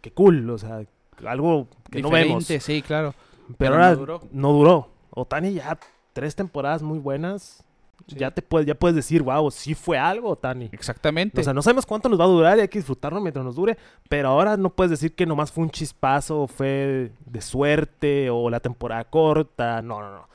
[0.00, 0.86] qué cool, o sea,
[1.26, 2.44] algo que no vemos.
[2.44, 3.14] sí, claro.
[3.58, 4.22] Pero, ahora no duró.
[4.32, 4.88] no duró.
[5.10, 5.78] Otani ya
[6.12, 7.63] tres temporadas muy buenas
[8.06, 10.68] ya te puedes, ya puedes decir, wow, sí fue algo, Tani.
[10.72, 11.40] Exactamente.
[11.40, 13.56] O sea, no sabemos cuánto nos va a durar y hay que disfrutarlo mientras nos
[13.56, 13.78] dure,
[14.08, 18.60] pero ahora no puedes decir que nomás fue un chispazo, fue de suerte o la
[18.60, 19.82] temporada corta.
[19.82, 20.28] No, no, no.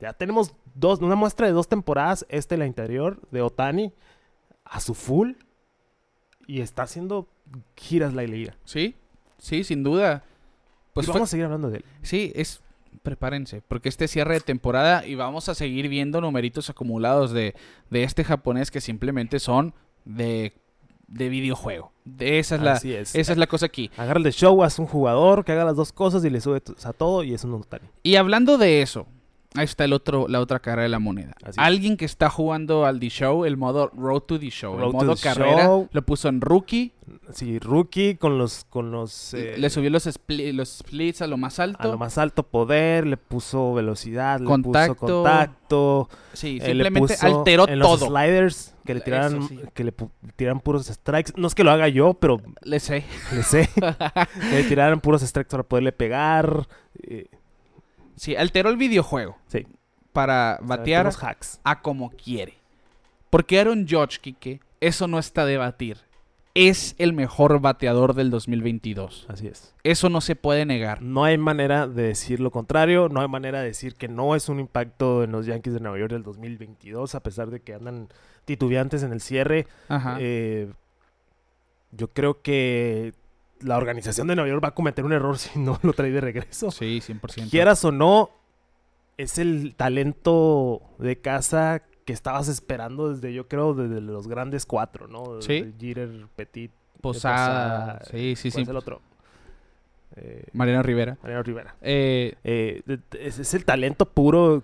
[0.00, 3.92] Ya tenemos dos, una muestra de dos temporadas, esta y la interior, de Otani,
[4.64, 5.32] a su full.
[6.46, 7.28] Y está haciendo
[7.76, 8.56] giras la liga.
[8.64, 8.96] Sí,
[9.38, 10.24] sí, sin duda.
[10.92, 11.84] Pues vamos a seguir hablando de él.
[12.02, 12.60] Sí, es
[13.02, 17.54] prepárense, porque este cierre de temporada y vamos a seguir viendo numeritos acumulados de,
[17.90, 19.74] de este japonés que simplemente son
[20.04, 20.52] de,
[21.08, 21.92] de videojuego.
[22.04, 23.90] De esa, es la, esa es la cosa aquí.
[23.96, 26.62] Agarra el de show, haz un jugador que haga las dos cosas y le sube
[26.84, 27.88] a todo y es un notario.
[28.02, 29.06] Y hablando de eso,
[29.54, 31.34] Ahí está el otro, la otra cara de la moneda.
[31.56, 35.14] Alguien que está jugando al The Show, el modo Road to the Show, el modo
[35.16, 36.94] carrera, lo puso en Rookie.
[37.32, 38.64] Sí, Rookie con los...
[38.64, 41.82] Con los eh, le subió los, los splits a lo más alto.
[41.82, 46.08] A lo más alto poder, le puso velocidad, contacto, le puso contacto.
[46.32, 48.08] Sí, eh, simplemente alteró en todo.
[48.08, 49.94] Los sliders que le tiraran, que le
[50.36, 51.32] tiraran puros strikes.
[51.36, 52.40] No es que lo haga yo, pero...
[52.62, 53.04] Le sé.
[53.34, 53.68] Le sé.
[54.50, 56.66] le tiraran puros strikes para poderle pegar.
[57.02, 57.26] Eh,
[58.16, 59.36] Sí, alteró el videojuego.
[59.46, 59.66] Sí.
[60.12, 61.10] Para batear
[61.64, 62.54] a como quiere.
[63.30, 65.98] Porque Aaron Judge, Kike, eso no está a debatir.
[66.54, 69.24] Es el mejor bateador del 2022.
[69.28, 69.74] Así es.
[69.84, 71.00] Eso no se puede negar.
[71.00, 73.08] No hay manera de decir lo contrario.
[73.08, 75.98] No hay manera de decir que no es un impacto en los Yankees de Nueva
[75.98, 78.08] York del 2022, a pesar de que andan
[78.44, 79.66] titubeantes en el cierre.
[79.88, 80.18] Ajá.
[80.20, 80.70] Eh,
[81.92, 83.14] yo creo que
[83.64, 86.20] la organización de Nueva York va a cometer un error si no lo trae de
[86.20, 86.70] regreso.
[86.70, 87.50] Sí, 100%.
[87.50, 88.30] Quieras o no,
[89.16, 95.06] es el talento de casa que estabas esperando desde, yo creo, desde los grandes cuatro,
[95.06, 95.40] ¿no?
[95.40, 95.62] Sí.
[95.62, 97.98] Desde Jeter, Petit, Posada.
[97.98, 98.62] Posada, Sí, sí, ¿cuál sí.
[98.62, 99.00] es el otro?
[100.16, 101.16] Eh, Mariano Rivera.
[101.22, 101.74] Mariano Rivera.
[101.80, 102.82] Eh, Eh,
[103.18, 104.62] es, es el talento puro.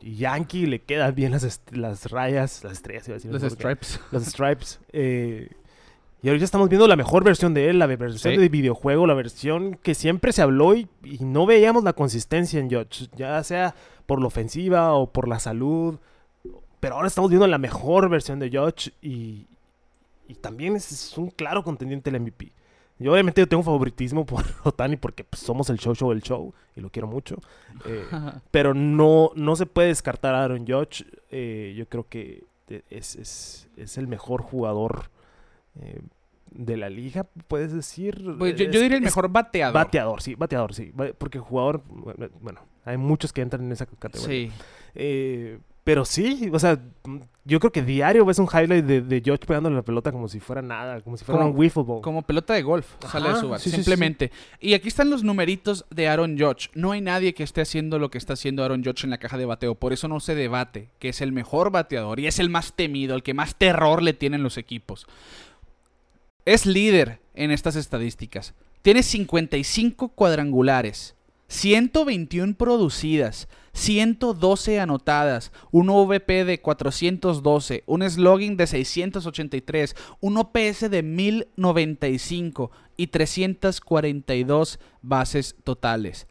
[0.00, 3.52] Yankee le quedan bien las, las rayas, las estrellas, iba a decir, los.
[3.52, 4.00] Stripes.
[4.12, 4.80] Los stripes.
[6.22, 8.40] Y ahorita estamos viendo la mejor versión de él, la versión Sí.
[8.40, 12.70] de videojuego, la versión que siempre se habló y, y no veíamos la consistencia en
[12.70, 13.74] Judge, ya sea
[14.06, 15.98] por la ofensiva o por la salud.
[16.80, 19.46] Pero ahora estamos viendo la mejor versión de Judge y,
[20.28, 22.52] y también es, es un claro contendiente del MVP.
[23.00, 26.80] Yo obviamente tengo favoritismo por Otani porque pues, somos el show show del show y
[26.80, 27.36] lo quiero mucho.
[27.86, 28.04] Eh,
[28.50, 31.04] pero no, no se puede descartar a Aaron Judge.
[31.30, 32.42] Eh, yo creo que
[32.90, 35.10] es, es, es el mejor jugador
[35.80, 36.00] eh,
[36.50, 38.22] de la liga, puedes decir.
[38.38, 39.74] Pues yo, diría el mejor bateador.
[39.74, 40.92] Bateador, sí, bateador, sí.
[41.18, 41.82] Porque jugador,
[42.40, 44.50] bueno, hay muchos que entran en esa categoría.
[44.50, 44.52] Sí.
[44.94, 46.78] Eh, pero sí, o sea,
[47.46, 50.38] yo creo que diario ves un highlight de, de Judge pegándole la pelota como si
[50.38, 52.02] fuera nada, como si fuera Como- un wiffle ball.
[52.02, 54.30] Como pelota de golf, sale de su bate, sí, sí, sí, simplemente.
[54.60, 56.68] Y aquí están los numeritos de Aaron Judge.
[56.74, 59.38] No hay nadie que esté haciendo lo que está haciendo Aaron Judge en la caja
[59.38, 59.76] de bateo.
[59.76, 63.14] Por eso no se debate que es el mejor bateador y es el más temido,
[63.14, 65.06] el que más terror le tienen los equipos.
[66.48, 68.54] Es líder en estas estadísticas.
[68.80, 71.14] Tiene 55 cuadrangulares,
[71.48, 81.02] 121 producidas, 112 anotadas, un OVP de 412, un slogan de 683, un OPS de
[81.02, 86.28] 1095 y 342 bases totales.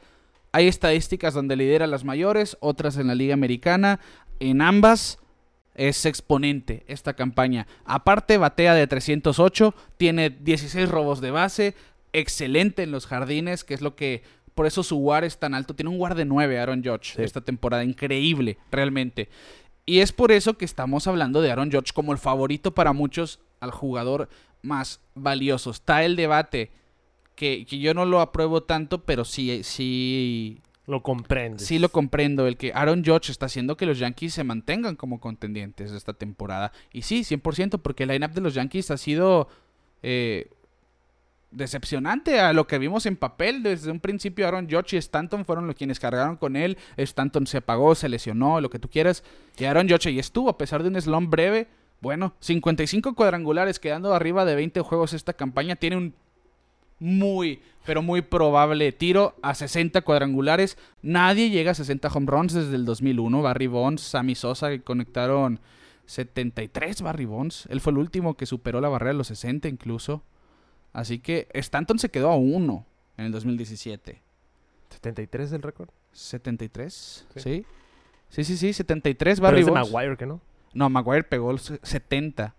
[0.52, 4.00] Hay estadísticas donde lidera las mayores, otras en la Liga Americana.
[4.40, 5.20] En ambas
[5.78, 7.68] es exponente esta campaña.
[7.86, 11.76] Aparte, batea de 308, tiene 16 robos de base,
[12.14, 14.24] excelente en los jardines, que es lo que
[14.56, 15.76] por eso su WAR es tan alto.
[15.76, 17.22] Tiene un WAR de 9 Aaron Judge Sí.
[17.22, 19.30] esta temporada, increíble, realmente.
[19.86, 23.40] Y es por eso que estamos hablando de Aaron Judge como el favorito para muchos
[23.60, 24.30] al jugador
[24.64, 25.70] más valioso.
[25.70, 26.72] Está el debate
[27.36, 31.68] que, que yo no lo apruebo tanto, pero sí, sí, Lo comprendes.
[31.68, 32.48] sí lo comprendo.
[32.48, 36.72] El que Aaron Judge está haciendo que los Yankees se mantengan como contendientes esta temporada.
[36.94, 39.50] Y sí, 100%, porque el lineup de los Yankees ha sido
[40.02, 40.50] eh,
[41.52, 43.64] decepcionante a lo que vimos en papel.
[43.64, 46.78] Desde un principio Aaron Judge y Stanton fueron los quienes cargaron con él.
[46.96, 49.26] Stanton se apagó, se lesionó, lo que tú quieras.
[49.58, 51.68] Y Aaron Judge ahí estuvo, a pesar de un slump breve.
[52.00, 55.76] Bueno, 55 cuadrangulares, quedando arriba de 20 juegos esta campaña.
[55.76, 56.14] Tiene un
[57.00, 60.78] muy, pero muy probable tiro a 60 cuadrangulares.
[61.02, 63.42] Nadie llega a 60 home runs desde el 2001.
[63.42, 65.60] Barry Bonds, Sammy Sosa que conectaron
[66.06, 67.68] 73 Barry Bonds.
[67.70, 70.24] Él fue el último que superó la barrera de los 60 incluso.
[70.94, 72.86] Así que Stanton se quedó a 1
[73.18, 74.22] en el 2017.
[74.90, 75.90] 73 el récord.
[76.14, 77.40] 73, Sí.
[77.40, 77.66] ¿sí?
[78.30, 79.92] Sí, sí, sí, 73 Pero Barry es de Bonds.
[79.92, 80.42] Maguire, que no?
[80.74, 82.56] No, Maguire pegó el 70.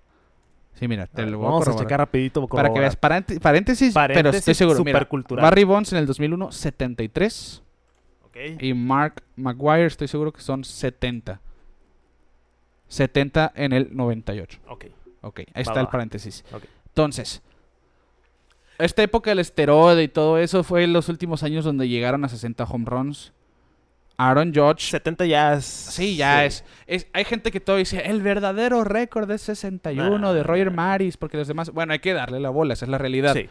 [0.78, 1.86] Sí, mira, te A lo voy Vamos a corroborar.
[1.86, 2.46] checar rapidito.
[2.46, 4.84] Para que veas, parante- paréntesis, pero Paréntesis estoy seguro.
[4.84, 5.06] Mira.
[5.42, 7.62] Barry Bonds en el 2001, 73.
[8.24, 8.36] Ok.
[8.60, 11.40] Y Mark Maguire, estoy seguro que son 70.
[12.88, 14.58] 70 en el 98.
[14.68, 14.86] Ok.
[15.20, 16.44] Ok, ahí Va, está va, el paréntesis.
[16.52, 16.62] Ok.
[16.86, 17.42] Entonces,
[18.78, 22.28] esta época del esteroide y todo eso fue en los últimos años donde llegaron a
[22.28, 23.32] 60 home runs.
[24.18, 25.64] Aaron Judge 70 ya es.
[25.64, 30.32] Sí, ya es, es- Hay gente que todavía dice, el verdadero récord es 61 Nah.
[30.32, 31.70] de Roger Maris, porque los demás...
[31.70, 33.34] Bueno, hay que darle la bola, esa es la realidad.
[33.34, 33.48] Sí.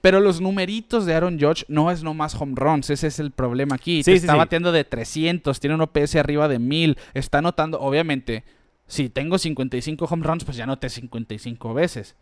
[0.00, 3.74] Pero los numeritos de Aaron Judge no es nomás home runs, ese es el problema
[3.76, 4.02] aquí.
[4.02, 4.38] Sí, Te sí, está sí.
[4.38, 8.44] bateando de 300, tiene un OPS arriba de 1000, está anotando, obviamente,
[8.86, 12.14] si tengo 55 home runs, pues ya anoté 55 veces.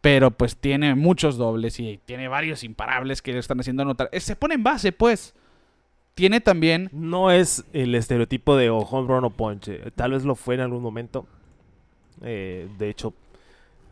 [0.00, 4.08] Pero pues tiene muchos dobles y tiene varios imparables que le están haciendo anotar.
[4.12, 5.34] Eh, Se pone en base, pues.
[6.14, 9.78] Tiene también No es el estereotipo de o home run o ponche.
[9.94, 11.26] Tal vez lo fue en algún momento.
[12.22, 13.14] Eh, de hecho,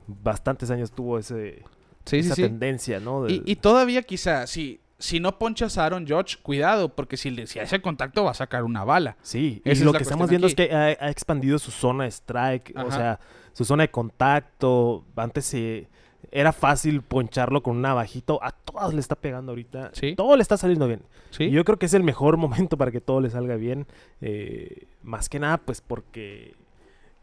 [0.06, 1.62] bastantes años tuvo ese,
[2.04, 2.42] sí, esa sí.
[2.42, 3.24] tendencia, ¿no?
[3.24, 7.30] De- Y, y todavía quizá, si, si no ponchas a Aaron Judge, cuidado, porque si,
[7.30, 9.16] le- si hace contacto va a sacar una bala.
[9.22, 10.62] Sí, y es lo que estamos viendo aquí.
[10.62, 13.18] es que ha, ha expandido su zona de strike, o sea,
[13.52, 15.04] su zona de contacto.
[15.16, 15.88] Antes se,
[16.32, 18.38] era fácil poncharlo con un navajito.
[18.42, 19.90] A todas le está pegando ahorita.
[19.94, 20.14] Sí.
[20.14, 21.02] Todo le está saliendo bien.
[21.30, 21.44] ¿Sí?
[21.44, 23.86] Y yo creo que es el mejor momento para que todo le salga bien.
[24.20, 26.54] eh, más que nada, pues porque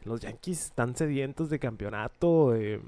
[0.04, 2.82] los Yankees están sedientos de campeonato eh,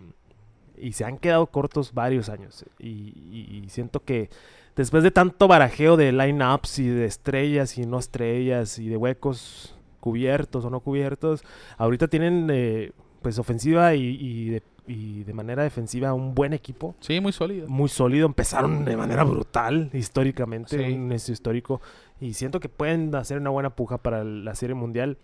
[0.77, 2.65] y se han quedado cortos varios años.
[2.79, 4.29] Y, y- y siento que
[4.75, 9.75] después de tanto barajeo de lineups y de estrellas y no estrellas y de huecos
[9.99, 11.43] cubiertos o no cubiertos,
[11.77, 16.95] ahorita tienen eh, pues ofensiva y, y de y de manera defensiva un buen equipo.
[16.99, 17.67] Sí, muy sólido.
[17.67, 18.25] Muy sólido.
[18.25, 20.83] Empezaron de manera brutal, históricamente, Sí.
[20.83, 21.79] un inicio histórico.
[22.19, 25.17] Y siento que pueden hacer una buena puja para la Serie Mundial.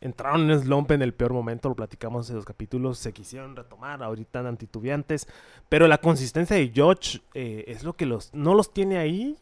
[0.00, 4.02] Entraron en slump en el peor momento, lo platicamos en los capítulos, se quisieron retomar,
[4.02, 5.28] ahorita andan titubeantes,
[5.68, 9.36] pero la consistencia de George eh, es lo que los no los tiene ahí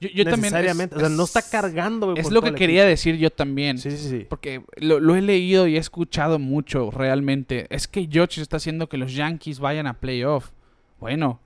[0.00, 0.34] Yo, yo también.
[0.46, 2.14] es- necesariamente, o sea, no está es- cargando.
[2.16, 2.88] Es lo que quería equipo.
[2.90, 3.78] decir yo también.
[3.78, 4.26] Sí, sí, sí.
[4.28, 7.66] Porque lo, lo he leído y he escuchado mucho realmente.
[7.70, 10.50] Es que George está haciendo que los Yankees vayan a playoff.
[10.98, 11.40] Bueno,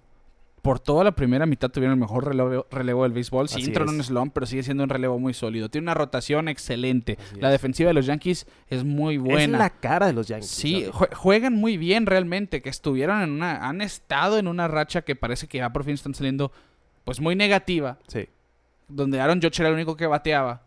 [0.63, 3.49] por toda la primera mitad tuvieron el mejor relevo, relevo del béisbol.
[3.49, 3.95] Sí entró en es.
[3.97, 5.69] un slump, pero sigue siendo un relevo muy sólido.
[5.69, 7.19] Tiene una rotación excelente.
[7.21, 7.53] Así La es.
[7.53, 9.59] defensiva de los Yankees es muy Es buena.
[9.59, 10.49] la cara de los Yankees.
[10.49, 15.15] Sí, juegan muy bien realmente, que estuvieron en una, han estado en una racha que
[15.17, 16.51] parece que ya por fin están saliendo,
[17.05, 18.27] pues muy negativa, Sí.
[18.89, 20.63] Donde Aaron Judge era el único que bateaba.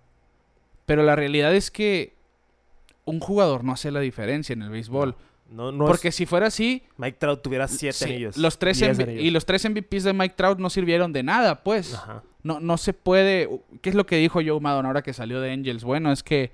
[0.85, 2.13] Pero la realidad es que
[3.05, 5.15] un jugador no hace la diferencia en el béisbol.
[5.49, 8.35] No, no porque es- si fuera así, Mike Trout tuviera siete sí, anillos.
[8.37, 9.23] los tres anillos.
[9.23, 11.93] y los tres MVPs de Mike Trout no sirvieron de nada, pues.
[11.93, 12.21] Ajá.
[12.43, 13.49] No, no se puede.
[13.81, 15.83] ¿Qué es lo que dijo Joe Maddon ahora que salió de Angels?
[15.85, 16.51] Bueno, es que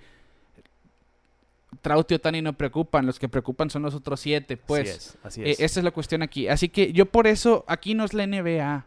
[1.82, 4.90] Trout y Otani no preocupan, los que preocupan son los otros siete, pues.
[4.90, 5.18] así es.
[5.24, 5.60] Así Eh, es.
[5.60, 6.48] esa es la cuestión aquí.
[6.48, 8.86] Así que yo por eso, aquí no es la NBA,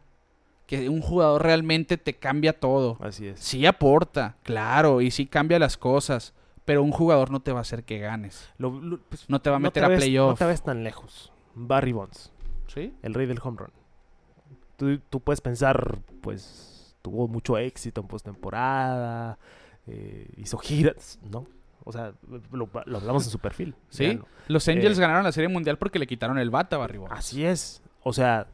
[0.66, 2.98] que un jugador realmente te cambia todo.
[3.00, 3.40] Así es.
[3.40, 7.62] Sí aporta, claro, y sí cambia las cosas, pero un jugador no te va a
[7.62, 8.50] hacer que ganes.
[8.58, 10.30] Lo- lo- pues, No te va a no meter a playoff.
[10.30, 11.32] No te ves tan lejos.
[11.54, 12.32] Barry Bonds,
[12.66, 12.92] ¿Sí?
[13.02, 13.70] el rey del home run.
[14.76, 19.38] Tú, tú puedes pensar, pues, tuvo mucho éxito en postemporada,
[19.86, 21.46] eh, hizo giras, ¿no?
[21.84, 22.12] O sea,
[22.50, 23.74] lo, lo hablamos en su perfil.
[23.90, 24.18] ¿Sí?
[24.48, 27.14] Los Angels Eh, ganaron la Serie Mundial porque le quitaron el bata a Barry Bonds.
[27.16, 27.80] Así es.
[28.02, 28.48] O sea,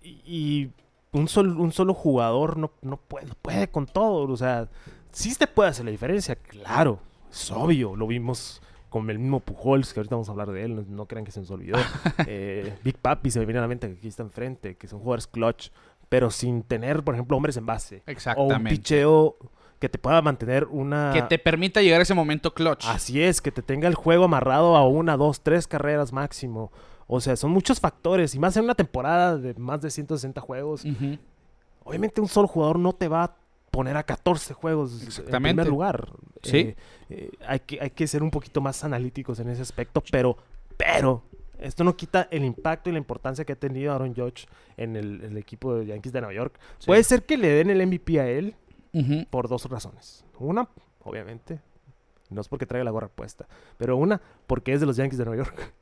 [0.00, 0.70] y, y
[1.12, 4.30] un, sol- un solo jugador no, no, puede, no puede con todo.
[4.32, 4.68] O sea,
[5.12, 6.98] sí te puede hacer la diferencia, claro.
[7.30, 7.96] Es obvio.
[7.96, 10.74] Lo vimos con el mismo Pujols, que ahorita vamos a hablar de él.
[10.76, 11.78] No, no crean que se nos olvidó.
[12.26, 14.98] Eh, Big Papi se me viene a la mente que aquí está enfrente, que son
[15.00, 15.68] jugadores clutch,
[16.08, 17.96] pero sin tener, por ejemplo, hombres en base.
[17.96, 18.70] O un Exactamente.
[18.70, 19.36] picheo
[19.78, 21.10] que te pueda mantener una...
[21.14, 22.84] Que te permita llegar a ese momento clutch.
[22.86, 26.70] Así es, que te tenga el juego amarrado a una, dos, tres carreras máximo.
[27.12, 28.36] O sea, son muchos factores.
[28.36, 30.84] Y más en una temporada de más de 160 juegos.
[31.82, 33.36] Obviamente un solo jugador no te va a
[33.72, 36.08] poner a 14 juegos en primer lugar.
[36.42, 36.58] Sí.
[36.58, 36.76] Eh,
[37.08, 40.04] eh, hay, que, hay que ser un poquito más analíticos en ese aspecto.
[40.12, 40.36] Pero,
[40.76, 41.24] pero,
[41.58, 44.46] esto no quita el impacto y la importancia que ha tenido Aaron Judge
[44.76, 46.60] en el, el equipo de Yankees de Nueva York.
[46.78, 46.86] Sí.
[46.86, 48.54] Puede ser que le den el MVP a él
[49.30, 50.24] por dos razones.
[50.38, 50.68] Una,
[51.02, 51.60] obviamente,
[52.28, 55.24] no es porque traiga la gorra puesta, pero una, porque es de los Yankees de
[55.24, 55.74] Nueva York.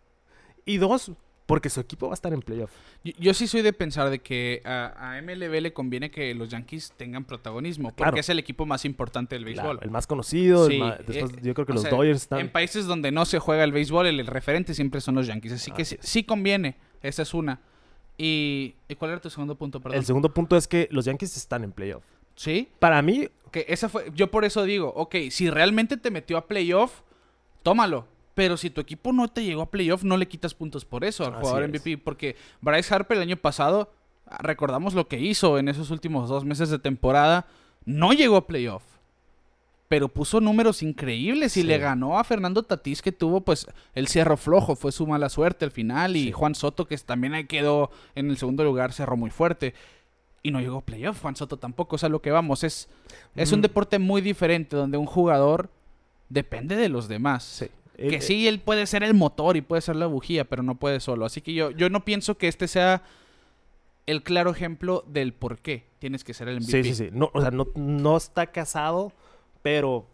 [0.68, 1.10] Y dos,
[1.46, 2.70] porque su equipo va a estar en playoff.
[3.02, 6.50] Yo, yo sí soy de pensar de que a, a MLB le conviene que los
[6.50, 8.16] Yankees tengan protagonismo, porque Claro.
[8.18, 9.64] es el equipo más importante del béisbol.
[9.64, 12.22] Claro, el más conocido, el Sí, más- después eh, yo creo que los sea, Dodgers
[12.22, 12.40] están...
[12.40, 15.52] En países donde no se juega el béisbol, el, el referente siempre son los Yankees.
[15.52, 16.76] Así que sí, sí conviene.
[17.02, 17.60] Esa es una.
[18.18, 19.80] Y, ¿y cuál era tu segundo punto?
[19.80, 19.98] Perdón.
[19.98, 22.04] El segundo punto es que los Yankees están en playoff.
[22.34, 22.68] Sí.
[22.78, 24.10] Para mí, Que esa fue.
[24.14, 27.00] Yo por eso digo, ok, si realmente te metió a playoff,
[27.62, 28.06] tómalo.
[28.38, 31.24] Pero si tu equipo no te llegó a playoff, no le quitas puntos por eso
[31.26, 31.68] al Así jugador es.
[31.70, 31.98] MVP.
[31.98, 33.90] Porque Bryce Harper el año pasado,
[34.38, 37.46] recordamos lo que hizo en esos últimos dos meses de temporada,
[37.84, 38.84] no llegó a playoff.
[39.88, 41.66] Pero puso números increíbles y Sí.
[41.66, 45.64] le ganó a Fernando Tatís, que tuvo pues el cierro flojo, fue su mala suerte
[45.64, 46.14] al final.
[46.14, 46.32] Y Sí.
[46.32, 49.74] Juan Soto, que también ahí quedó en el segundo lugar, cerró muy fuerte.
[50.44, 51.96] Y no llegó a playoff, Juan Soto tampoco.
[51.96, 52.88] O sea, lo que vamos es,
[53.34, 53.62] es un Mm.
[53.62, 55.70] deporte muy diferente donde un jugador
[56.28, 57.42] depende de los demás.
[57.42, 57.66] sí.
[57.98, 60.76] Que El- sí, él puede ser el motor y puede ser la bujía, pero no
[60.76, 61.26] puede solo.
[61.26, 63.02] Así que yo, yo no pienso que este sea
[64.06, 66.70] el claro ejemplo del por qué tienes que ser el MVP.
[66.70, 67.10] Sí, sí, sí.
[67.12, 69.12] No, o sea, no, no está casado,
[69.62, 70.06] pero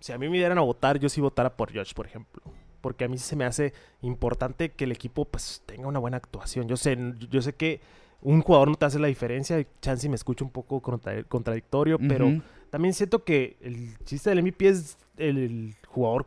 [0.00, 2.42] si a mí me dieran a votar, yo sí votara por Josh, por ejemplo.
[2.80, 6.16] Porque a mí sí se me hace importante que el equipo pues tenga una buena
[6.16, 6.66] actuación.
[6.68, 6.96] Yo sé,
[7.30, 7.80] yo sé que
[8.22, 9.64] un jugador no te hace la diferencia.
[9.82, 14.68] Chance me escucho un poco contra- contradictorio, pero también siento que el chiste del MVP
[14.68, 16.26] es el, el jugador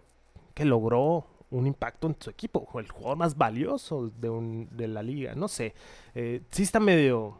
[0.53, 4.87] que logró un impacto en su equipo, o el jugador más valioso de, un- de
[4.87, 5.73] la liga, no sé.
[6.15, 7.37] Eh, sí está medio...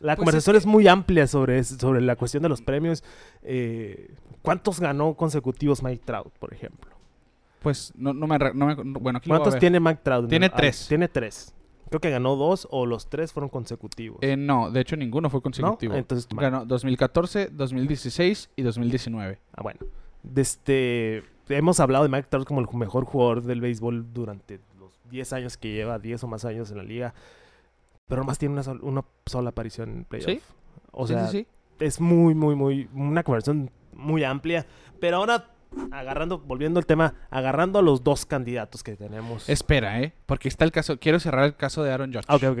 [0.00, 3.02] La Pues conversación es es, muy amplia sobre, sobre la cuestión de los premios.
[3.42, 4.12] Eh,
[4.42, 6.90] ¿Cuántos ganó consecutivos Mike Trout, por ejemplo?
[7.60, 9.60] Pues no, no me, no me- no- Bueno, aquí lo voy a ¿Cuántos ver.
[9.60, 10.28] tiene Mike Trout?
[10.28, 10.86] Tiene Ah, tres.
[10.88, 11.54] tiene tres.
[11.88, 14.18] Creo que ganó dos o los tres fueron consecutivos.
[14.20, 15.94] Eh, no, de hecho ninguno fue consecutivo.
[15.94, 19.38] Entonces, Ganó 2014, 2016 y 2019.
[19.54, 19.80] Ah, bueno.
[20.22, 24.92] De este, hemos hablado de Mike Trout como el mejor jugador del béisbol durante los
[25.10, 27.14] 10 años que lleva, 10 o más años en la liga.
[28.06, 30.30] Pero nomás tiene una, sol- una sola aparición en playoff.
[30.30, 30.40] ¿Sí?
[30.92, 31.46] O sea, sí, sí.
[31.84, 34.66] es muy, muy, muy, una conversación muy amplia.
[35.00, 35.50] Pero ahora
[35.90, 39.48] agarrando, volviendo al tema, agarrando a los dos candidatos que tenemos.
[39.48, 40.12] Espera, ¿eh?
[40.26, 42.24] Porque está el caso, quiero cerrar el caso de Aaron Judge.
[42.28, 42.58] Ah, ok, ok,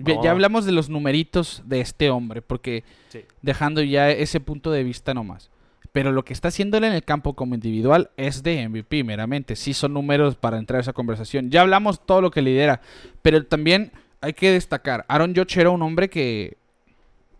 [0.00, 0.22] ok.
[0.24, 3.20] Ya, hablamos de los numeritos de este hombre, porque Sí.
[3.42, 5.50] dejando ya ese punto de vista nomás.
[5.98, 9.56] Pero lo que está haciendo él en el campo como individual es de MVP meramente.
[9.56, 11.50] Sí son números para entrar a esa conversación.
[11.50, 12.80] Ya hablamos todo lo que lidera.
[13.20, 13.90] Pero también
[14.20, 16.56] hay que destacar, Aaron Judge era un hombre que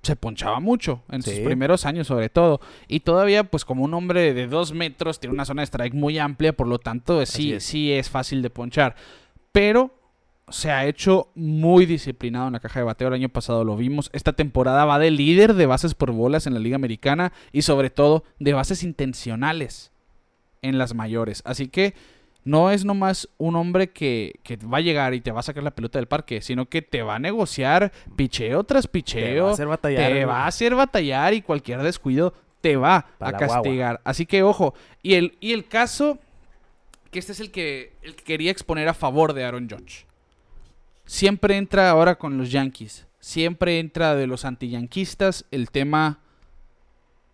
[0.02, 2.60] se ponchaba mucho en sus primeros años sobre todo.
[2.88, 6.18] Y todavía pues como un hombre de dos metros tiene una zona de strike muy
[6.18, 7.62] amplia, por lo tanto sí, es.
[7.62, 8.96] sí es fácil de ponchar.
[9.52, 9.92] Pero
[10.50, 13.08] se ha hecho muy disciplinado en la caja de bateo.
[13.08, 14.10] El año pasado lo vimos.
[14.12, 17.90] Esta temporada va de líder de bases por bolas en la Liga Americana y sobre
[17.90, 19.92] todo de bases intencionales
[20.62, 21.42] en las mayores.
[21.44, 21.94] Así que
[22.44, 25.62] no es nomás un hombre que, que va a llegar y te va a sacar
[25.62, 29.50] la pelota del parque, sino que te va a negociar picheo tras Te picheo, va
[29.50, 30.12] a hacer batallar.
[30.12, 33.38] te va a hacer batallar y cualquier descuido te va a guagua.
[33.38, 34.00] castigar.
[34.04, 34.74] Así que ojo.
[35.02, 36.18] Y el, y el caso,
[37.10, 40.07] que este es el que, el que quería exponer a favor de Aaron Judge.
[41.08, 43.06] Siempre entra ahora con los Yankees.
[43.18, 46.20] Siempre entra de los antiyanquistas el tema...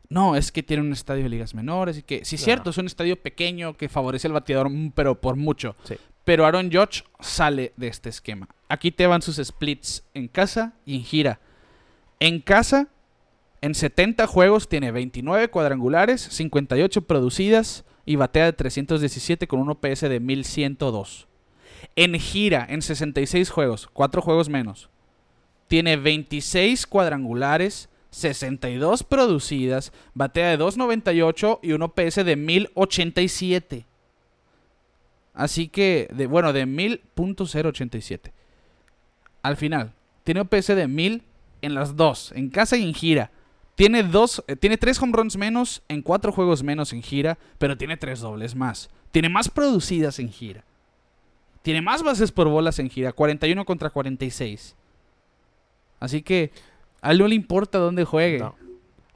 [0.09, 2.25] No, es que tiene un estadio de ligas menores y que...
[2.25, 2.45] Sí, Claro.
[2.45, 5.75] cierto, es un estadio pequeño que favorece al bateador, mm, pero por mucho.
[5.83, 5.97] Sí.
[6.25, 8.49] Pero Aaron Judge sale de este esquema.
[8.69, 11.41] Aquí te van sus splits en casa y en gira.
[12.21, 12.87] En casa,
[13.61, 20.03] en 70 juegos tiene 29 cuadrangulares, 58 producidas y batea de 317 con un OPS
[20.03, 21.27] de 1102.
[21.97, 24.91] En gira, en 66 juegos, 4 juegos menos,
[25.69, 33.87] tiene 26 cuadrangulares, 62 producidas, batea de 298 y un OPS de 1087.
[35.35, 38.33] Así que, de, bueno, de 1000.087.
[39.43, 41.23] Al final, tiene OPS de 1000
[41.63, 43.31] en las dos, en casa y en gira.
[43.75, 47.77] Tiene dos, eh, tiene tres home runs menos en cuatro juegos menos en gira, pero
[47.77, 48.91] tiene tres dobles más.
[49.11, 50.65] Tiene más producidas en gira.
[51.65, 54.77] Tiene más bases por bolas en gira, 41 contra 46.
[55.99, 56.51] Así que
[57.01, 58.41] a él no le importa dónde juegue.
[58.41, 58.55] No.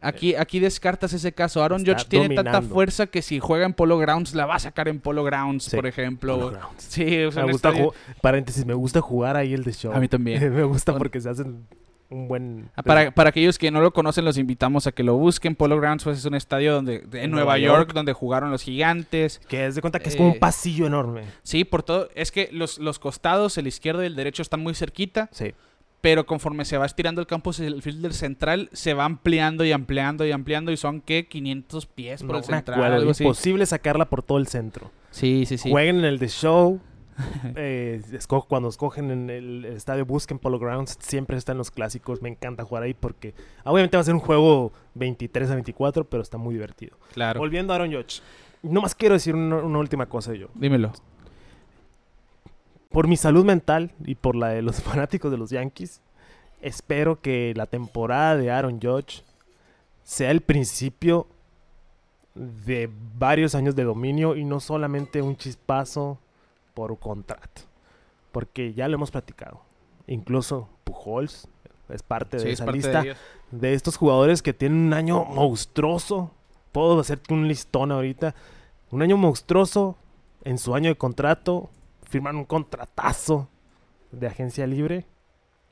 [0.01, 1.62] Aquí, aquí descartas ese caso.
[1.62, 4.88] Aaron Judge tiene tanta fuerza que si juega en Polo Grounds la va a sacar
[4.88, 6.36] en Polo Grounds, Sí, por ejemplo.
[6.38, 6.82] Polo Grounds.
[6.84, 7.92] Sí, o sea, Me gusta estadio-
[8.22, 9.92] paréntesis, me gusta jugar ahí el de show.
[9.92, 10.40] A mí también.
[10.55, 11.66] me gusta porque se hacen
[12.11, 12.70] un buen...
[12.74, 15.54] Ah, Para, para aquellos que no lo conocen, los invitamos a que lo busquen.
[15.54, 17.92] Polo Grounds pues, es un estadio donde, de- en Nueva Nueva York, York.
[17.94, 19.40] donde jugaron los gigantes.
[19.48, 21.22] Que es de cuenta que es como Eh, un pasillo enorme.
[21.42, 22.09] Sí, por todo.
[22.14, 25.28] Es que los, los costados, el izquierdo y el derecho están muy cerquita.
[25.32, 25.52] Sí.
[26.00, 30.24] Pero conforme se va estirando el campo, el fielder central se va ampliando y ampliando
[30.24, 30.70] y ampliando.
[30.72, 31.26] Y son, ¿qué?
[31.26, 32.82] 500 pies por No el central.
[32.92, 33.24] algo así.
[33.24, 34.92] imposible sacarla por todo el centro.
[35.11, 35.70] Sí, sí, sí.
[35.70, 36.80] Jueguen en el de show.
[37.56, 40.96] eh, esco- cuando escogen en el, estadio, busquen Polo Grounds.
[41.00, 42.22] Siempre están los clásicos.
[42.22, 46.22] Me encanta jugar ahí porque obviamente va a ser un juego 23 a 24, pero
[46.22, 46.96] está muy divertido.
[47.12, 47.40] Claro.
[47.40, 48.20] Volviendo a Aaron Judge.
[48.62, 50.48] Nomás quiero decir una, una última cosa yo.
[50.54, 50.92] Dímelo.
[52.90, 56.00] Por mi salud mental y por la de los fanáticos de los Yankees,
[56.60, 59.22] espero que la temporada de Aaron Judge
[60.02, 61.26] sea el principio
[62.34, 62.88] de
[63.18, 66.18] varios años de dominio y no solamente un chispazo
[66.79, 67.62] por contrato.
[68.31, 69.61] Porque ya lo hemos platicado.
[70.07, 71.49] Incluso Pujols
[71.89, 73.05] es parte de es esa parte lista
[73.51, 76.31] de estos jugadores que tienen un año monstruoso.
[76.70, 78.37] Puedo hacerte un listón ahorita.
[78.93, 79.97] Un año monstruoso
[80.45, 81.68] en su año de contrato.
[82.09, 83.49] Firman un contratazo
[84.12, 85.05] de agencia libre.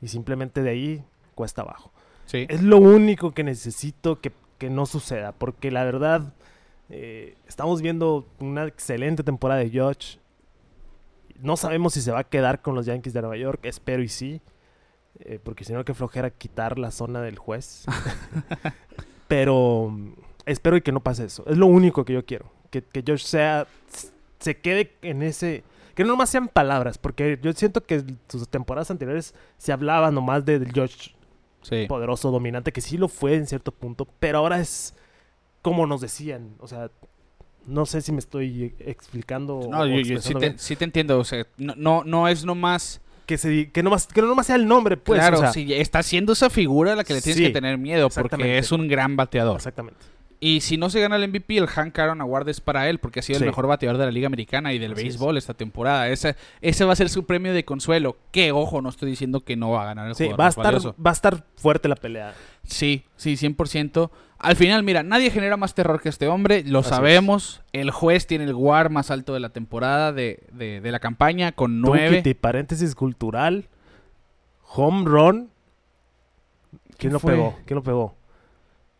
[0.02, 1.04] Y simplemente de ahí
[1.36, 1.92] cuesta abajo.
[2.24, 2.46] Sí.
[2.48, 5.30] Es lo único que necesito que, que no suceda.
[5.30, 6.34] Porque la verdad,
[6.90, 10.18] eh, estamos viendo una excelente temporada de Judge.
[11.42, 13.60] No sabemos si se va a quedar con los Yankees de Nueva York.
[13.64, 14.40] Espero y sí.
[15.20, 17.84] eh, porque si no, que flojera quitar la zona del juez.
[19.28, 19.96] Pero
[20.44, 21.44] espero y que no pase eso.
[21.46, 22.50] Es lo único que yo quiero.
[22.70, 23.66] Que, que Josh sea.
[24.38, 25.64] Se quede en ese.
[25.94, 26.98] Que no nomás sean palabras.
[26.98, 31.10] Porque yo siento que sus temporadas anteriores se hablaba nomás de del Josh
[31.62, 31.86] Sí.
[31.88, 34.94] poderoso, dominante, que sí lo fue en cierto punto, pero ahora es
[35.62, 36.92] como nos decían, o sea,
[37.66, 39.56] no sé si me estoy explicando.
[39.58, 40.58] o No, yo, yo sí, te, bien.
[40.58, 41.18] sí te entiendo.
[41.18, 43.00] O sea, no, no, no es nomás.
[43.26, 45.18] Que, se, que, no más, que nomás sea el nombre, pues.
[45.18, 47.50] claro, o sea, sí, está siendo esa figura a la que le tienes Sí, que
[47.52, 49.56] tener miedo porque es un gran bateador.
[49.56, 49.98] Exactamente.
[50.38, 53.20] Y si no se gana el MVP, el Hank Aaron Award es para él porque
[53.20, 53.44] ha sido Sí.
[53.44, 55.04] el mejor bateador de la Liga Americana y del Así es.
[55.14, 56.08] béisbol esta temporada.
[56.10, 58.16] Ese, ese va a ser su premio de consuelo.
[58.30, 60.48] Que, ojo, no estoy diciendo que no va a ganar el Sí, jugador va a,
[60.50, 60.94] estar, valioso.
[61.04, 62.34] va a estar fuerte la pelea.
[62.64, 64.10] Sí, sí, 100%.
[64.38, 67.62] Al final, mira, nadie genera más terror que este hombre, lo Así sabemos.
[67.72, 71.52] El juez tiene el WAR más alto de la temporada, de, de- de la campaña,
[71.52, 72.20] con Nueve.
[72.22, 72.34] 9.
[72.34, 73.68] paréntesis cultural.
[74.74, 75.50] Home run.
[76.70, 77.32] ¿Quién, ¿Quién lo fue?
[77.32, 77.56] pegó?
[77.64, 78.14] ¿Quién lo pegó?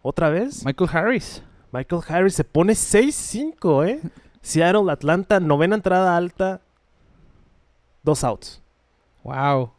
[0.03, 0.65] ¿Otra vez?
[0.65, 1.43] Michael Harris.
[1.73, 4.01] Michael Harris se pone 6-5, ¿eh?
[4.41, 6.61] Seattle, Atlanta, novena entrada alta,
[8.03, 8.63] dos outs.
[9.25, 9.73] Wow.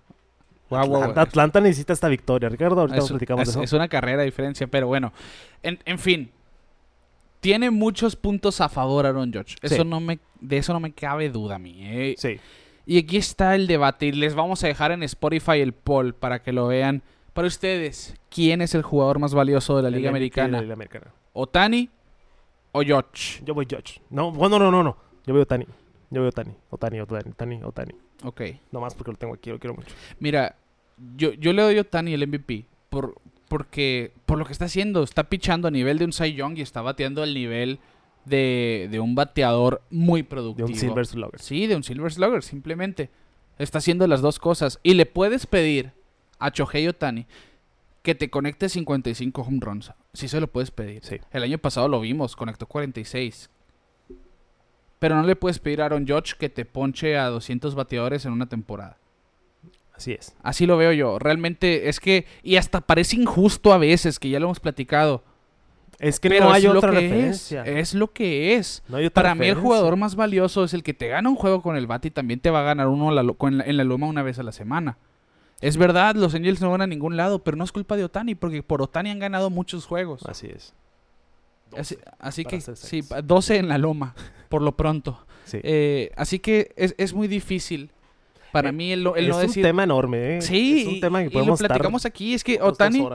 [0.70, 1.04] Wow, wow.
[1.16, 2.50] Atlanta, necesita esta victoria.
[2.50, 3.64] Ricardo, ahorita Es, platicamos es- de eso.
[3.64, 5.14] es una carrera de diferencia, pero bueno.
[5.64, 6.32] En, en fin.
[7.40, 9.56] Tiene muchos puntos a favor Aaron Judge.
[9.62, 9.84] Eso Sí.
[9.86, 11.76] no me, de eso no me cabe duda a mí.
[11.82, 12.16] ¿eh?
[12.18, 12.40] Sí.
[12.86, 14.08] Y aquí está el debate.
[14.08, 17.04] Y les vamos a dejar en Spotify el poll para que lo vean.
[17.34, 20.58] Para ustedes, ¿quién es el jugador más valioso de la El Liga MVP de Americana?
[20.58, 21.06] la Liga Americana.
[21.34, 21.90] ¿Otani
[22.72, 23.44] o Judge?
[23.46, 24.02] Yo voy Judge.
[24.10, 24.98] No, bueno, no, no, no.
[25.26, 25.66] Yo veo Otani.
[26.10, 26.54] Yo veo Otani.
[26.72, 27.94] Otani, Otani, Otani, Otani.
[28.24, 28.42] Ok.
[28.72, 29.94] Nomás porque lo tengo aquí, lo quiero mucho.
[30.20, 30.56] Mira,
[31.16, 33.16] yo, yo le doy a Otani el MVP por,
[33.48, 35.04] porque por lo que está haciendo.
[35.04, 37.80] Está pichando a nivel de un Cy Young y está bateando al nivel
[38.26, 40.68] de, de un bateador muy De productivo.
[40.68, 41.40] un Silver Slugger.
[41.40, 43.10] Sí, de un Silver Slugger, simplemente.
[43.60, 44.80] Está haciendo las dos cosas.
[44.84, 45.92] Y le puedes pedir
[46.40, 47.26] a Chohei Otani
[48.04, 49.92] que te conecte 55 home runs.
[50.14, 51.04] Sí se lo puedes pedir.
[51.04, 51.18] Sí.
[51.32, 53.50] El año pasado lo vimos, conectó 46.
[55.00, 58.32] Pero no le puedes pedir a Aaron Judge que te ponche a 200 bateadores en
[58.34, 58.98] una temporada.
[59.96, 60.36] Así es.
[60.44, 61.18] Así lo veo yo.
[61.20, 62.26] Realmente es que...
[62.44, 65.24] Y hasta parece injusto a veces, que ya lo hemos platicado.
[66.00, 67.64] Es que pero no hay es lo otra que referencia.
[67.64, 68.84] Es, es lo que es.
[68.88, 71.36] No hay otra Para mí el jugador más valioso es el que te gana un
[71.36, 73.64] juego con el bate y también te va a ganar uno la lo- con la-
[73.66, 74.98] en la loma una vez a la semana.
[75.60, 78.36] Es verdad, los Angels no van a ningún lado, pero no es culpa de Otani,
[78.36, 80.22] porque por Otani han ganado muchos juegos.
[80.28, 80.76] Así es.
[82.20, 83.28] Así, que, sí, exactos.
[83.28, 84.16] 12 en la loma,
[84.50, 85.26] por lo pronto.
[85.46, 85.60] Sí.
[85.64, 87.92] Eh, así que es, es muy difícil
[88.52, 89.64] para Eh, mí el, no- el es no un decir...
[89.64, 90.42] tema enorme, ¿eh?
[90.42, 93.08] Sí, Es un y- tema que y, podemos lo platicamos aquí, es que Otani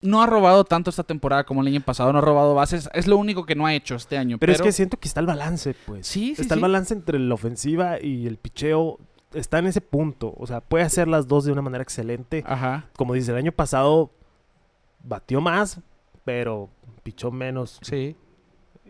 [0.00, 3.06] no ha robado tanto esta temporada como el año pasado, no ha robado bases, es
[3.06, 4.36] lo único que no ha hecho este año.
[4.38, 6.06] Pero, es que siento que está el balance, pues.
[6.06, 8.98] Sí, sí, Está el balance entre la ofensiva y el picheo.
[9.32, 10.34] Está en ese punto.
[10.36, 12.44] O sea, puede hacer las dos de una manera excelente.
[12.46, 14.10] Ajá, Como dice, el año pasado
[15.02, 15.80] batió más,
[16.24, 16.68] pero
[17.04, 17.78] pichó menos.
[17.82, 18.16] sí.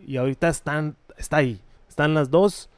[0.07, 1.61] Y ahorita están, está ahí.
[1.87, 2.69] Están las dos.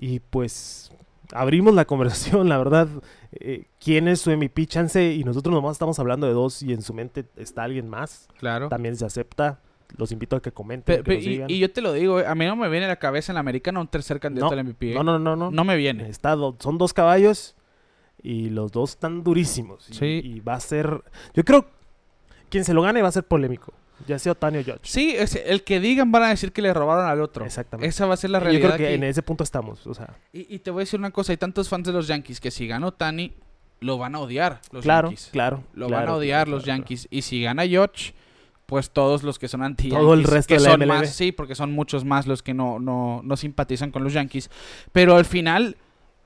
[0.00, 0.90] Y pues
[1.32, 2.88] abrimos la conversación, la verdad.
[3.32, 5.12] Eh, ¿Quién es su MVP chance?
[5.12, 8.28] Y nosotros nomás estamos hablando de dos y en su mente está alguien más.
[8.38, 8.68] Claro.
[8.68, 9.60] También se acepta.
[9.96, 11.04] Los invito a que comenten.
[11.04, 12.88] Pe- que y, y yo te lo digo, eh, a mí no me viene a
[12.88, 14.94] la cabeza en la americana un tercer candidato No, al MVP.
[14.94, 15.50] no, no, no, no.
[15.52, 16.08] No me viene.
[16.08, 17.54] Está do- son dos caballos
[18.20, 19.88] y los dos están durísimos.
[19.90, 20.20] Y, Sí.
[20.24, 21.04] y va a ser.
[21.34, 21.66] Yo creo
[22.48, 23.72] quien se lo gane va a ser polémico.
[24.06, 24.80] Ya sea Otani o Judge.
[24.82, 27.44] Sí, es- el que digan van a decir que le robaron al otro.
[27.44, 27.88] Exactamente.
[27.88, 28.68] Esa va a ser la yo realidad.
[28.68, 28.94] creo que aquí.
[28.94, 29.86] en ese punto estamos.
[29.86, 32.06] O sea, y, y te voy a decir una cosa, hay tantos fans de los
[32.06, 33.32] Yankees que si gana Otani,
[33.80, 35.28] lo van a odiar los claro, Yankees.
[35.32, 35.64] claro.
[35.74, 37.08] Lo claro, van a odiar claro, los Yankees.
[37.10, 38.12] Y si gana Yoch,
[38.66, 40.88] pues todos los que son anti Todo el resto que de la son MLB.
[40.88, 44.50] más, sí, porque son muchos más los que no, no, no simpatizan con los Yankees.
[44.92, 45.76] Pero al final,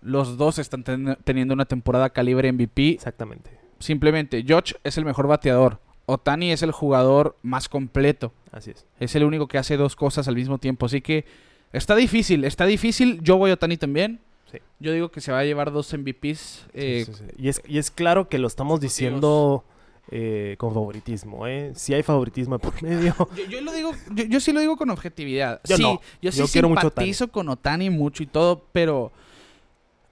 [0.00, 2.90] los dos están ten- teniendo una temporada calibre MVP.
[2.90, 3.50] Exactamente.
[3.78, 5.80] Simplemente, Yoch es el mejor bateador.
[6.10, 8.32] Otani es el jugador más completo.
[8.52, 8.84] Así es.
[8.98, 10.86] Es el único que hace dos cosas al mismo tiempo.
[10.86, 11.24] Así que
[11.72, 13.20] está difícil, está difícil.
[13.22, 14.20] Yo voy a Otani también.
[14.50, 14.58] Sí.
[14.80, 16.66] Yo digo que se va a llevar dos MVPs.
[16.74, 17.24] eh, Sí, sí, sí.
[17.38, 19.64] Y, es, y es claro que lo estamos diciendo
[20.10, 21.46] eh, con favoritismo.
[21.46, 21.72] ¿eh?
[21.76, 23.14] Si hay favoritismo por medio.
[23.36, 25.60] Yo, yo lo digo, yo, yo sí lo digo con objetividad.
[25.64, 26.00] Yo sí, no.
[26.20, 29.12] yo sí Yo quiero mucho simpatizo con Otani mucho y todo, pero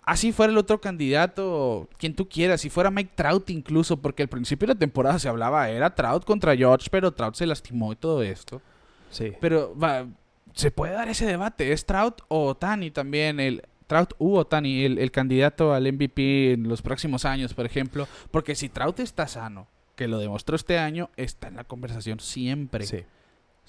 [0.09, 4.28] así fuera el otro candidato, quien tú quieras, si fuera Mike Trout incluso, porque al
[4.28, 7.96] principio de la temporada se hablaba, era Trout contra George, pero Trout se lastimó y
[7.96, 8.62] todo esto.
[9.11, 9.34] Sí.
[9.38, 10.06] Pero va,
[10.54, 13.38] se puede dar ese debate, ¿es Trout o Otani también?
[13.38, 18.09] El, Trout u Otani, el, el candidato al MVP en los próximos años, por ejemplo.
[18.30, 22.86] Porque si Trout está sano, que lo demostró este año, está en la conversación siempre.
[22.86, 23.04] Sí.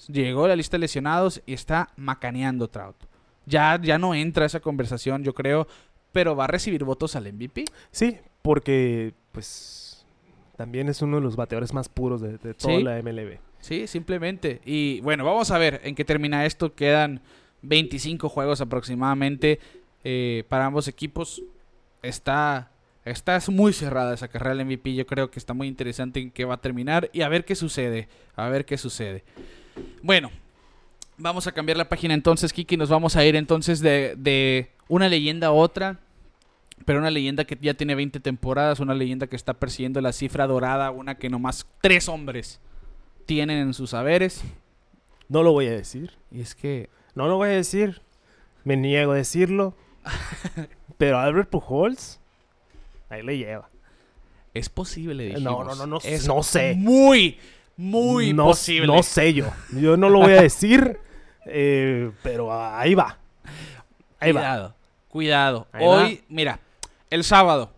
[0.08, 2.96] Llegó a la lista de lesionados y está macaneando Trout.
[3.46, 5.66] Ya, ya no entra esa conversación, yo creo,
[6.12, 7.64] pero va a recibir votos al MVP.
[7.90, 10.04] Sí, porque pues
[10.56, 12.82] también es uno de los bateadores más puros de, de toda Sí.
[12.82, 13.38] la MLB.
[13.60, 14.60] Sí, simplemente.
[14.64, 16.74] Y bueno, vamos a ver en qué termina esto.
[16.74, 17.20] Quedan
[17.62, 19.60] 25 juegos aproximadamente
[20.04, 21.42] eh, para ambos equipos.
[22.02, 22.70] Está,
[23.04, 24.94] está muy cerrada esa carrera del MVP.
[24.94, 27.54] Yo creo que está muy interesante en qué va a terminar y a ver qué
[27.54, 28.08] sucede.
[28.34, 29.24] A ver qué sucede.
[30.02, 30.30] Bueno,
[31.18, 32.78] vamos a cambiar la página entonces, Kiki.
[32.78, 35.98] Nos vamos a ir entonces de, de una leyenda a otra.
[36.84, 40.46] Pero una leyenda que ya tiene 20 temporadas, una leyenda que está persiguiendo la cifra
[40.46, 42.58] dorada, una que nomás tres hombres
[43.26, 44.42] tienen en sus saberes.
[45.28, 46.12] No lo voy a decir.
[46.30, 48.00] Y es que No lo voy a decir.
[48.64, 49.74] Me niego a decirlo.
[50.98, 52.18] Pero Albert Pujols,
[53.10, 53.68] ahí le lleva.
[54.54, 55.66] es posible, No, dijimos.
[55.66, 56.74] no, no, no, Es no sé.
[56.76, 57.38] Muy,
[57.76, 58.86] muy no, posible.
[58.86, 59.46] No sé yo.
[59.72, 60.98] Yo no lo voy a decir.
[61.46, 63.18] eh, pero ahí va.
[64.18, 64.74] Ahí va.
[65.10, 65.66] Cuidado.
[65.72, 66.60] Ahí Hoy, mira,
[67.10, 67.72] el sábado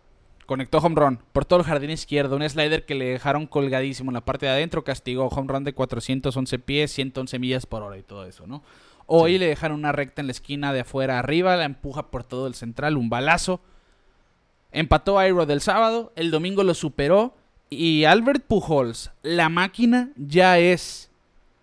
[0.47, 2.37] conectó home run por todo el jardín izquierdo.
[2.37, 4.85] Un slider que le dejaron colgadísimo en la parte de adentro.
[4.85, 8.63] Castigó home run de 411 pies, 111 millas por hora y todo eso, ¿no?
[9.07, 11.57] Hoy le dejaron una recta en la esquina de afuera arriba.
[11.57, 12.97] La empuja por todo el central.
[12.97, 13.61] Un balazo.
[14.71, 16.13] Empató a Aero del sábado.
[16.17, 17.35] El domingo lo superó.
[17.69, 21.11] Y Albert Pujols, la máquina, ya es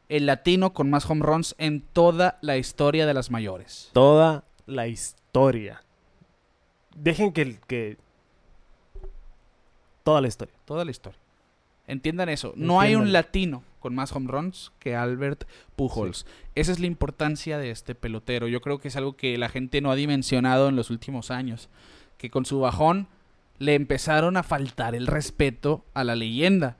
[0.09, 3.91] el latino con más home runs en toda la historia de las mayores.
[3.93, 5.18] Toda la historia.
[6.95, 7.97] Dejen que, que...
[10.03, 10.53] Toda la historia.
[10.65, 11.19] Toda la historia.
[11.87, 12.53] Entiendan eso.
[12.55, 16.25] No hay un latino con más home runs que Albert Pujols.
[16.53, 18.47] Esa es la importancia de este pelotero.
[18.47, 21.69] Yo creo que es algo que la gente no ha dimensionado en los últimos años.
[22.17, 23.07] Que con su bajón
[23.57, 26.77] le empezaron a faltar el respeto a la leyenda,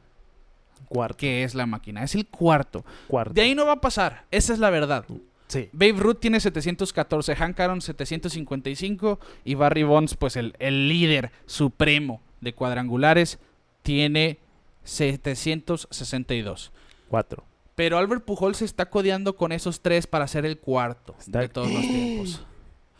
[0.87, 1.17] Cuarto.
[1.17, 2.03] que es la máquina.
[2.03, 2.85] Es el cuarto.
[3.07, 3.33] Cuarto.
[3.33, 4.25] De ahí no va a pasar.
[4.31, 5.05] Esa es la verdad.
[5.49, 5.69] Sí.
[5.73, 12.21] Babe Ruth tiene 714, Hank Aaron 755 y Barry Bonds, pues el, el líder supremo
[12.39, 13.39] de cuadrangulares,
[13.83, 14.37] tiene
[14.83, 16.71] 762.
[17.09, 17.43] Cuatro.
[17.75, 21.49] Pero Albert Pujol se está codeando con esos tres para ser el cuarto Está- de
[21.49, 22.45] todos los tiempos.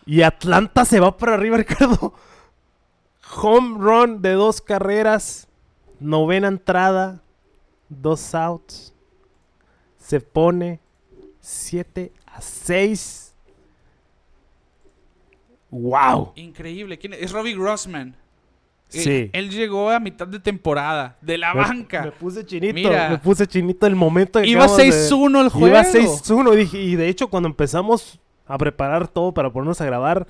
[0.06, 2.14] Y Atlanta se va para arriba, Ricardo.
[3.42, 5.48] Home run de dos carreras.
[6.00, 7.22] Novena entrada.
[7.90, 8.94] Dos outs.
[9.98, 10.80] Se pone
[11.42, 13.34] 7 a 6.
[15.72, 16.32] ¡Wow!
[16.36, 16.98] Increíble.
[16.98, 17.22] ¿Quién es?
[17.22, 18.10] Es Robbie Grossman.
[18.92, 19.30] Eh, Sí.
[19.34, 22.06] Él llegó a mitad de temporada, de la Me- banca.
[22.06, 22.74] Me puse chinito.
[22.74, 23.10] Mira.
[23.12, 24.42] Me puse chinito el momento.
[24.42, 25.68] que Iba acabamos de- 6-1 el juego.
[25.68, 26.52] Iba 6-1.
[26.56, 30.26] Dije, y de hecho, cuando empezamos a preparar todo para ponernos a grabar,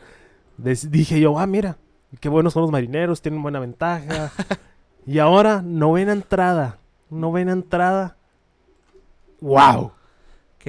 [0.58, 1.78] dije yo, ah, mira,
[2.20, 4.30] qué buenos son los marineros, tienen buena ventaja.
[5.08, 6.80] y ahora, novena entrada.
[7.10, 8.18] Novena entrada.
[9.40, 9.94] ¡Wow!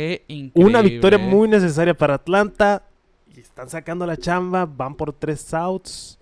[0.00, 0.70] Qué increíble.
[0.70, 2.84] Una victoria muy necesaria para Atlanta.
[3.36, 4.64] Y están sacando la chamba.
[4.64, 6.18] Van por tres outs.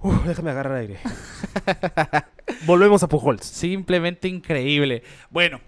[0.00, 0.98] Uf, déjame agarrar aire.
[2.66, 3.46] Volvemos a Pujols.
[3.46, 5.02] Simplemente increíble.
[5.30, 5.62] Bueno,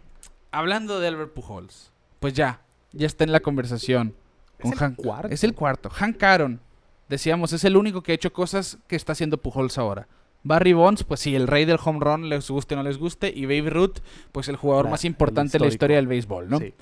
[0.50, 2.60] hablando de Albert Pujols, pues ya,
[2.92, 4.14] ya está en la conversación.
[4.60, 5.28] con el cuarto.
[5.28, 5.88] Es el cuarto.
[5.88, 6.60] Hank Aaron,
[7.08, 10.08] decíamos, es el único que ha hecho cosas que está haciendo Pujols ahora.
[10.42, 13.32] Barry Bonds, pues sí, el rey del home run, les guste o no les guste.
[13.34, 13.98] Y Baby Ruth,
[14.32, 16.58] pues el jugador La- más importante de la historia del béisbol, ¿no?
[16.58, 16.72] Sí.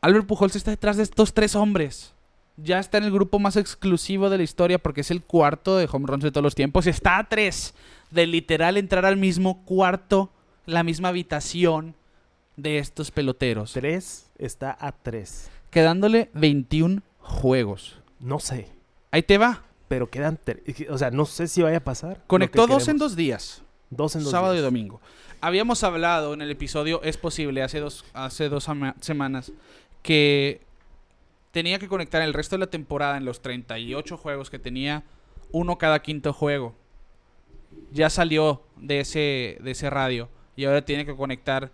[0.00, 2.14] Albert Pujols está detrás de estos tres hombres.
[2.56, 5.88] Ya está en el grupo más exclusivo de la historia porque es el cuarto de
[5.90, 6.86] home runs de todos los tiempos.
[6.86, 7.74] Y está a tres
[8.10, 10.30] de literal entrar al mismo cuarto,
[10.66, 11.94] la misma habitación
[12.56, 13.72] de estos peloteros.
[13.72, 15.50] Tres está a tres.
[15.70, 17.98] Quedándole 21 juegos.
[18.18, 18.68] No sé.
[19.10, 19.62] Ahí te va.
[19.90, 20.38] Pero quedan.
[20.88, 22.22] O sea, no sé si vaya a pasar.
[22.28, 23.64] Conectó que dos en dos días.
[23.90, 24.30] Dos en dos.
[24.30, 25.00] sábado y domingo.
[25.40, 28.68] Habíamos hablado en el episodio Es posible hace dos, hace dos
[29.00, 29.52] semanas
[30.04, 30.60] que
[31.50, 35.02] tenía que conectar el resto de la temporada en los 38 juegos que tenía,
[35.50, 36.76] uno cada quinto juego.
[37.90, 41.72] Ya salió de ese, de ese radio y ahora tiene que conectar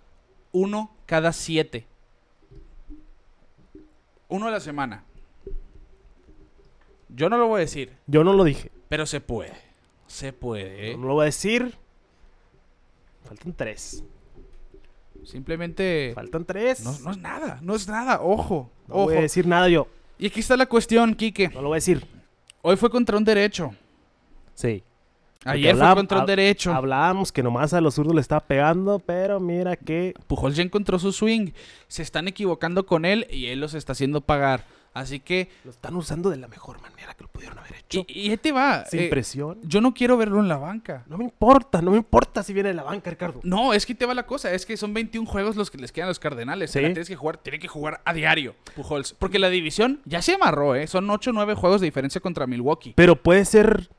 [0.52, 1.86] uno cada siete.
[4.28, 5.04] Uno a la semana.
[7.08, 8.70] Yo no lo voy a decir, Yo no lo dije.
[8.88, 9.52] pero se puede.
[10.06, 10.90] Se puede.
[10.92, 10.96] ¿eh?
[10.96, 11.74] No lo voy a decir.
[13.24, 14.04] Faltan tres.
[15.24, 16.12] Simplemente...
[16.14, 16.84] Faltan tres.
[16.84, 19.04] No, no es nada, no es nada, ojo, No ojo.
[19.06, 19.88] voy a decir nada yo.
[20.18, 21.48] Y aquí está la cuestión, Quique.
[21.48, 22.06] No lo voy a decir.
[22.62, 23.74] Hoy fue contra un derecho.
[24.54, 24.82] Sí.
[25.44, 26.72] Ayer fue contra un derecho.
[26.72, 30.14] Hablábamos que nomás a los zurdos le estaba pegando, pero mira que.
[30.26, 31.50] Pujols ya encontró su swing.
[31.88, 34.64] Se están equivocando con él y él los está haciendo pagar.
[34.96, 38.04] Así que, Lo están usando de la mejor manera que lo pudieron haber hecho.
[38.08, 38.84] y, y te va.
[38.86, 39.58] Sin eh, presión.
[39.62, 41.04] yo no quiero verlo en la banca.
[41.06, 43.40] No me importa, no me importa si viene de la banca, Ricardo.
[43.42, 44.52] No, es que te va la cosa.
[44.52, 46.70] Es que son 21 juegos los que les quedan a los Cardenales.
[46.70, 46.78] Sí.
[46.80, 49.12] Tienes que jugar, tiene que jugar a diario, Pujols.
[49.18, 50.86] Porque la división ya se amarró, ¿eh?
[50.86, 52.94] Son 8 o 9 juegos de diferencia contra Milwaukee.
[52.96, 53.90] Pero puede ser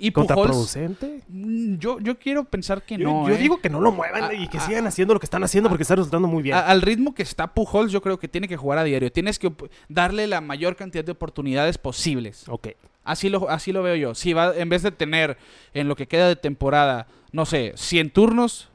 [0.00, 1.22] Y Pujols, contraproducente.
[1.28, 3.28] mm, yo, yo quiero pensar que Yo, no.
[3.28, 3.38] yo ¿eh?
[3.38, 5.96] digo que no lo muevan y que sigan haciendo lo que están haciendo porque está
[5.96, 6.56] resultando muy bien.
[6.56, 9.10] A- al ritmo que está Pujols, yo creo que tiene que jugar a diario.
[9.10, 9.52] Tienes que
[9.88, 12.48] darle la mayor cantidad de oportunidades posibles.
[12.48, 12.68] ok.
[13.04, 14.14] Así lo, así lo veo yo.
[14.14, 15.38] Si va, en vez de tener
[15.72, 18.68] en lo que queda de temporada, no sé, 100 turnos,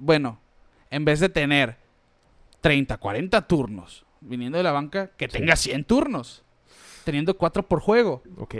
[0.00, 0.40] bueno,
[0.90, 1.76] en vez de tener
[2.62, 5.38] 30, 40 turnos viniendo de la banca, que Sí.
[5.38, 6.42] tenga 100 turnos,
[7.04, 8.22] teniendo 4 por juego.
[8.38, 8.56] Ok.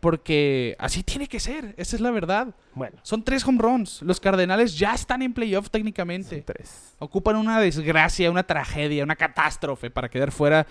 [0.00, 2.54] Porque así tiene que ser, esa es la verdad.
[2.74, 2.98] Bueno.
[3.02, 4.00] Son 3 home runs.
[4.02, 6.36] Los Cardenales ya están en playoff técnicamente.
[6.36, 6.94] son Tres.
[6.98, 10.66] Ocupan una desgracia, una tragedia, una catástrofe para quedar fuera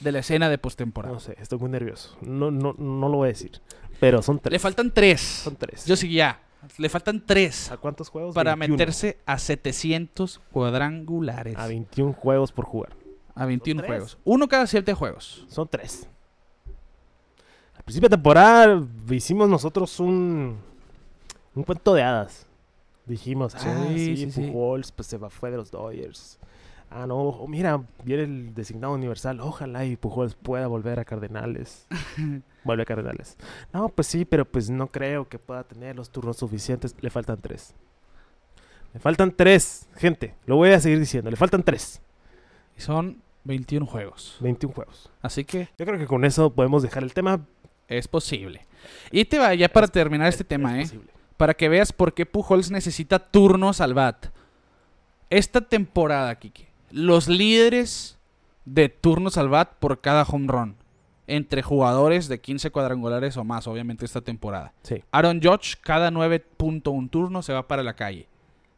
[0.00, 1.14] de la escena de postemporada.
[1.14, 2.16] No sé, estoy muy nervioso.
[2.20, 3.60] No, no, no lo voy a decir.
[3.98, 4.52] Pero son tres.
[4.52, 5.20] Le faltan tres.
[5.20, 5.86] Son tres.
[5.86, 6.40] Yo sí ya.
[6.76, 8.34] Le faltan tres ¿A cuántos juegos?
[8.34, 8.76] para 21.
[8.76, 11.56] meterse a 700 cuadrangulares.
[11.56, 12.94] A 21 juegos por jugar.
[13.34, 13.88] A 21 tres.
[13.88, 14.18] juegos.
[14.24, 15.46] Uno cada siete juegos.
[15.48, 16.06] Son tres.
[17.90, 20.58] Principio de temporada hicimos nosotros un,
[21.56, 22.46] un cuento de hadas.
[23.04, 24.46] Dijimos, ah, Sí, sí, sí, sí.
[24.46, 26.38] Pujols, pues se va, fue de los Dodgers.
[26.88, 29.40] Ah, no, oh, mira, viene el designado universal.
[29.40, 31.88] Ojalá y Pujols pueda volver a Cardenales.
[32.64, 33.36] Vuelve a Cardenales.
[33.72, 36.94] No, pues sí, pero pues no creo que pueda tener los turnos suficientes.
[37.00, 37.74] Le faltan tres.
[38.94, 40.36] Le faltan tres, gente.
[40.46, 41.28] Lo voy a seguir diciendo.
[41.28, 42.00] Le faltan tres.
[42.76, 44.36] Y son 21 juegos.
[44.40, 45.10] 21 juegos.
[45.22, 47.40] Así que Yo creo que con eso podemos dejar el tema.
[47.90, 48.66] Es posible.
[49.12, 50.94] Y te va ya para Es- terminar este Es- tema, es ¿eh?
[50.94, 51.12] posible.
[51.36, 54.26] Para que veas por qué Pujols necesita turnos al bat.
[55.30, 58.18] Esta temporada, Kike, los líderes
[58.64, 60.76] de turnos al bat por cada home run.
[61.26, 64.72] Entre jugadores de 15 cuadrangulares o más, obviamente, esta temporada.
[64.82, 65.04] Sí.
[65.12, 68.26] Aaron Judge, cada 9.1 turnos se va para la calle.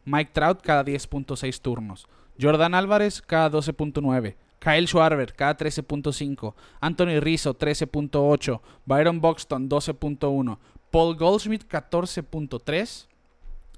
[0.04, 2.06] Mike Trout, cada 10.6 turnos.
[2.40, 4.36] Jordan Álvarez, cada 12.9.
[4.62, 6.54] Kyle Schwarber, cada 13.5.
[6.80, 8.60] Anthony Rizzo, 13.8.
[8.84, 10.58] Byron Buxton, 12.1.
[10.90, 13.06] Paul Goldschmidt, 14.3.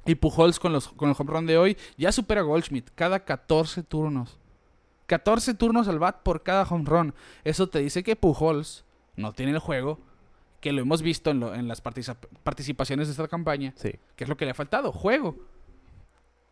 [0.06, 3.20] Y Pujols con, los, con el home run de hoy ya supera a Goldschmidt, cada
[3.24, 4.36] 14 turnos.
[5.06, 7.14] 14 turnos al bat por cada home run.
[7.42, 8.84] Eso te dice que Pujols
[9.16, 9.98] no tiene el juego,
[10.60, 13.92] que lo hemos visto en, lo- en las partici- participaciones de esta campaña, Sí.
[14.16, 15.36] que es lo que le ha faltado, juego.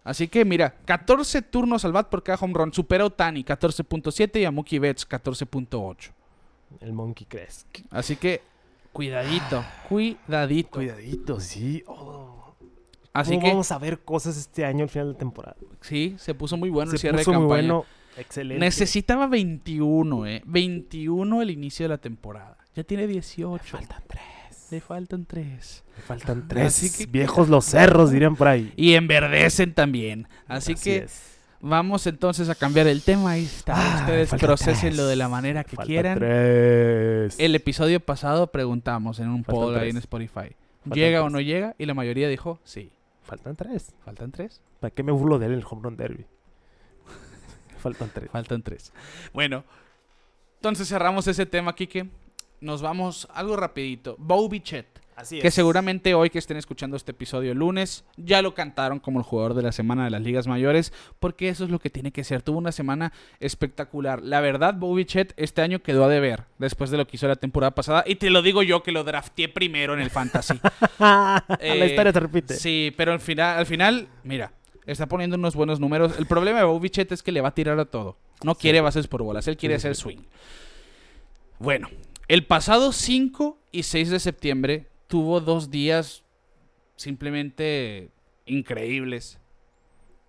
[0.05, 2.73] Así que mira, 14 turnos al bat por cada home run.
[2.73, 6.11] Supera a Otani, 14.7 y a Mookie Betts, 14.8.
[6.81, 7.69] El Monkey Crest.
[7.91, 8.41] Así que,
[8.93, 10.71] cuidadito, cuidadito.
[10.71, 11.85] Cuidadito, sí.
[11.87, 12.55] Oh.
[13.13, 15.57] Así ¿Cómo que, vamos a ver cosas este año al final de temporada.
[15.83, 17.73] sí, se puso muy bueno el Se cierre puso de muy campaña.
[17.75, 17.87] bueno.
[18.17, 18.61] Excelente.
[18.61, 20.43] Necesitaba 21, eh.
[20.47, 22.59] 21 el inicio de la temporada.
[22.75, 23.65] Ya tiene 18.
[23.77, 24.23] faltan tres.
[24.73, 25.85] Le faltan 3.
[25.99, 26.67] Me faltan tres.
[26.69, 28.73] Así que- Viejos los cerros, dirían por ahí.
[28.75, 30.27] Y enverdecen también.
[30.49, 31.39] Así, que es.
[31.61, 33.33] vamos entonces a cambiar el tema.
[33.33, 33.75] Ahí está.
[33.77, 35.09] Ah, Ustedes procesenlo tres.
[35.11, 36.19] de la manera que Faltan quieran.
[36.19, 37.39] Tres.
[37.39, 40.05] El episodio pasado preguntamos en un poll ahí en tres.
[40.05, 40.57] Spotify.
[40.85, 41.33] Faltan ¿Llega o tres.
[41.35, 41.75] no llega?
[41.77, 42.91] Y la mayoría dijo sí.
[43.25, 43.93] Faltan tres.
[44.07, 44.63] Faltan tres.
[44.81, 46.25] ¿Para qué me burlo de él en el home run derby?
[47.79, 48.31] Faltan tres.
[48.31, 48.91] Faltan tres.
[49.35, 49.65] Bueno,
[50.57, 52.09] entonces cerramos ese tema, Kike.
[52.63, 54.15] Nos vamos algo rapidito.
[54.19, 55.01] Bo Bichette.
[55.15, 59.19] Así Que seguramente hoy que estén escuchando este episodio el lunes, ya lo cantaron como
[59.19, 60.91] el jugador de la semana de las ligas mayores,
[61.21, 62.41] porque eso es lo que tiene que ser.
[62.41, 64.23] Tuvo una semana espectacular.
[64.23, 67.73] La verdad, Bobichet este año quedó a deber después de lo que hizo la temporada
[67.75, 68.05] pasada.
[68.07, 70.59] Y te lo digo yo que lo drafteé primero en el fantasy.
[70.99, 72.55] la Eh, historia se repite.
[72.55, 74.53] Sí, pero al final, al final, mira,
[74.87, 76.15] está poniendo unos buenos números.
[76.19, 78.17] El problema de Bobichet es que le va a tirar a todo.
[78.45, 80.03] No quiere bases por bolas, él quiere Sí, sí, hacer sí.
[80.03, 80.19] swing.
[81.59, 81.89] Bueno,
[82.33, 86.23] el pasado 5 y 6 de septiembre tuvo dos días
[86.97, 88.09] simplemente
[88.47, 89.39] increíbles.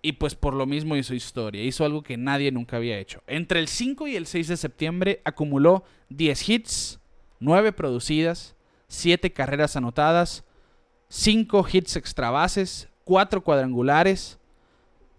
[0.02, 3.24] Y pues por lo mismo hizo historia, hizo algo que nadie nunca había hecho.
[3.26, 7.00] Entre el 5 y el 6 de septiembre acumuló 10 hits,
[7.40, 8.58] 9 producidas,
[8.90, 10.44] 7 carreras anotadas,
[11.08, 14.40] 5 hits extra bases, 4 cuadrangulares.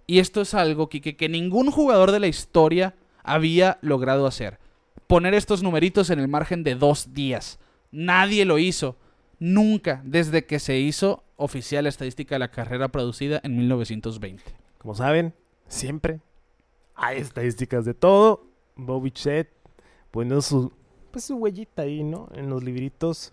[0.06, 4.58] Y esto es algo Quique, que ningún jugador de la historia había logrado hacer.
[5.06, 7.58] Poner estos numeritos en el margen de dos días.
[7.90, 8.96] Nadie lo hizo.
[9.38, 14.42] Nunca desde que se hizo oficial la estadística de la carrera producida en 1920.
[14.78, 15.34] Como saben,
[15.68, 16.20] siempre
[16.94, 18.46] hay estadísticas de todo.
[18.76, 19.50] Bobby Chet
[20.10, 20.72] poniendo su,
[21.10, 22.28] pues, su huellita ahí, ¿no?
[22.34, 23.32] En los libritos.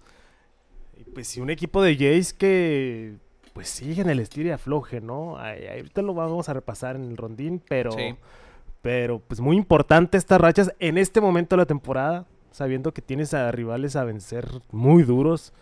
[0.97, 3.15] Y pues si un equipo de Jays que
[3.53, 5.38] pues sigue en el estilo y afloje, ¿no?
[5.38, 8.15] Ay, ahorita lo vamos a repasar en el rondín, pero, Sí.
[8.82, 13.34] Pero pues muy importante estas rachas en este momento de la temporada, sabiendo que tienes
[13.34, 15.53] a rivales a vencer muy duros.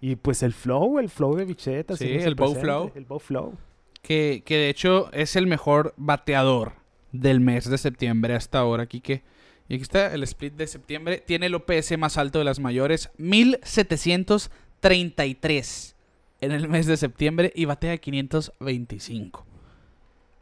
[0.00, 1.94] Y pues el flow, el flow de Bichette.
[1.96, 2.90] Sí, el bow flow.
[2.94, 3.52] El bow flow.
[4.00, 6.72] Que, que de hecho es el mejor bateador
[7.12, 9.22] del mes de septiembre hasta ahora, Quique.
[9.68, 11.18] Y aquí está el split de septiembre.
[11.18, 15.96] Tiene el OPS más alto de las mayores, 1733
[16.40, 19.49] en el mes de septiembre y batea 525.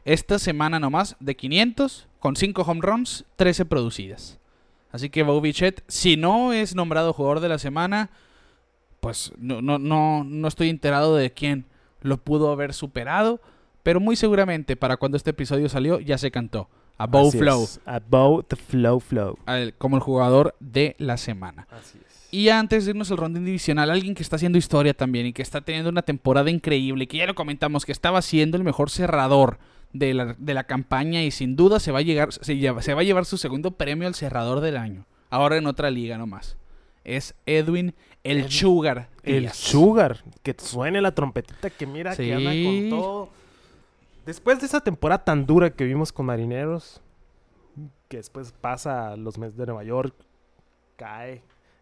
[0.09, 4.39] Esta semana nomás de 500 con 5 home runs, 13 producidas.
[4.91, 8.09] Así que Bobby Chet, si no es nombrado jugador de la semana,
[9.01, 11.65] pues no, no, no, no estoy enterado de quién
[12.01, 13.39] lo pudo haber superado.
[13.83, 16.69] Pero muy seguramente para cuando este episodio salió ya se cantó.
[16.97, 19.37] A Bow Flow, es, A Bow the Flow Flow.
[19.45, 21.67] al- como el jugador de la semana.
[21.69, 22.27] Así es.
[22.31, 25.43] Y antes de irnos al rondín divisional, alguien que está haciendo historia también y que
[25.43, 29.59] está teniendo una temporada increíble, que ya lo comentamos, que estaba siendo el mejor cerrador
[29.93, 32.93] de la, de la campaña y sin duda se va, a llegar, se, lleva- se
[32.93, 35.05] va a llevar su segundo premio al cerrador del año.
[35.29, 36.57] Ahora en otra liga nomás.
[37.03, 39.09] Es Edwin el Edwin- Sugar.
[39.23, 39.55] El Díaz.
[39.57, 40.23] Sugar.
[40.43, 43.29] Que suene la trompetita que mira que anda con todo.
[44.25, 47.01] Después de esa temporada tan dura que vimos con Marineros,
[48.09, 50.13] que después pasa a los meses de Nueva York,
[50.97, 51.41] cae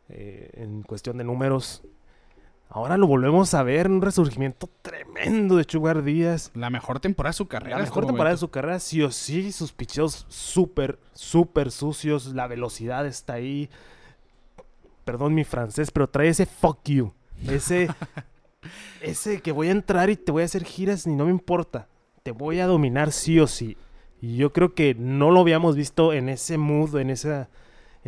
[0.10, 1.82] eh, en cuestión de números.
[2.70, 6.52] Ahora lo volvemos a ver, un resurgimiento tremendo de Sugar Díaz.
[6.54, 7.78] La mejor temporada de su carrera.
[7.78, 12.48] La mejor temporada de su carrera, sí o sí, sus picheos súper, súper sucios, la
[12.48, 13.70] velocidad está ahí.
[15.06, 17.14] Perdón mi francés, pero trae ese fuck you.
[17.48, 17.88] Ese,
[19.02, 21.88] ese que voy a entrar y te voy a hacer giras y no me importa.
[22.24, 23.78] Te voy a dominar sí o sí.
[24.22, 27.50] Y yo creo que no lo habíamos visto en ese mood, en esa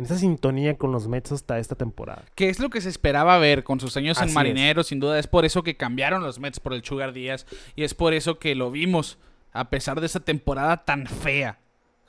[0.00, 2.24] en esa sintonía con los Mets hasta esta temporada.
[2.34, 5.18] Que es lo que se esperaba ver con sus años en Marinero, sin duda.
[5.18, 7.44] Es por eso que cambiaron los Mets por el Sugar Díaz.
[7.76, 9.18] Y es por eso que lo vimos,
[9.52, 11.58] a pesar de esa temporada tan fea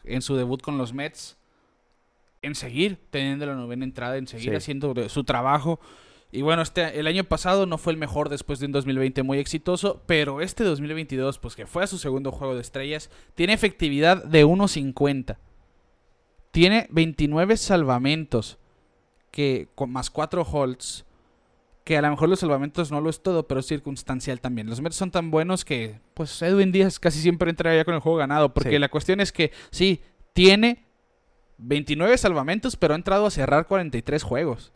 [0.05, 1.37] en su debut con los Mets,
[2.41, 5.81] en seguir teniendo la novena entrada, en seguir haciendo su trabajo.
[6.31, 9.37] Y bueno, este, el año pasado no fue el mejor después de un 2020 muy
[9.37, 14.23] exitoso, pero este 2022, pues que fue a su segundo juego de estrellas, tiene efectividad
[14.23, 15.35] de 1.50.
[16.51, 18.59] Tiene 29 salvamentos,
[19.31, 21.05] que con más 4 holds,
[21.83, 24.69] que a lo mejor los salvamentos no lo es todo, pero es circunstancial también.
[24.69, 28.01] Los Mets son tan buenos que, pues Edwin Díaz casi siempre entra ya con el
[28.01, 30.01] juego ganado, porque la cuestión es que sí,
[30.33, 30.85] tiene
[31.57, 34.71] 29 salvamentos, pero ha entrado a cerrar 43 juegos.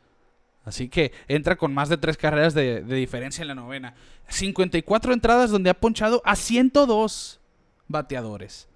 [0.63, 3.93] Así que entra con más de 3 carreras de, de diferencia en la novena.
[4.29, 7.39] 54 entradas donde ha ponchado a 102
[7.87, 8.67] bateadores.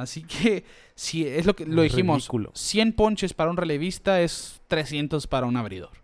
[0.00, 5.26] Así que si es lo que lo dijimos, 100 ponches para un relevista es 300
[5.26, 6.00] para un abridor.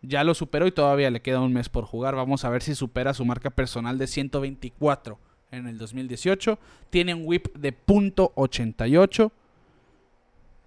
[0.00, 2.16] Ya lo superó y todavía le queda un mes por jugar.
[2.16, 5.18] Vamos a ver si supera su marca personal de 124
[5.52, 6.58] en el 2018.
[6.90, 9.30] Tiene un whip de .88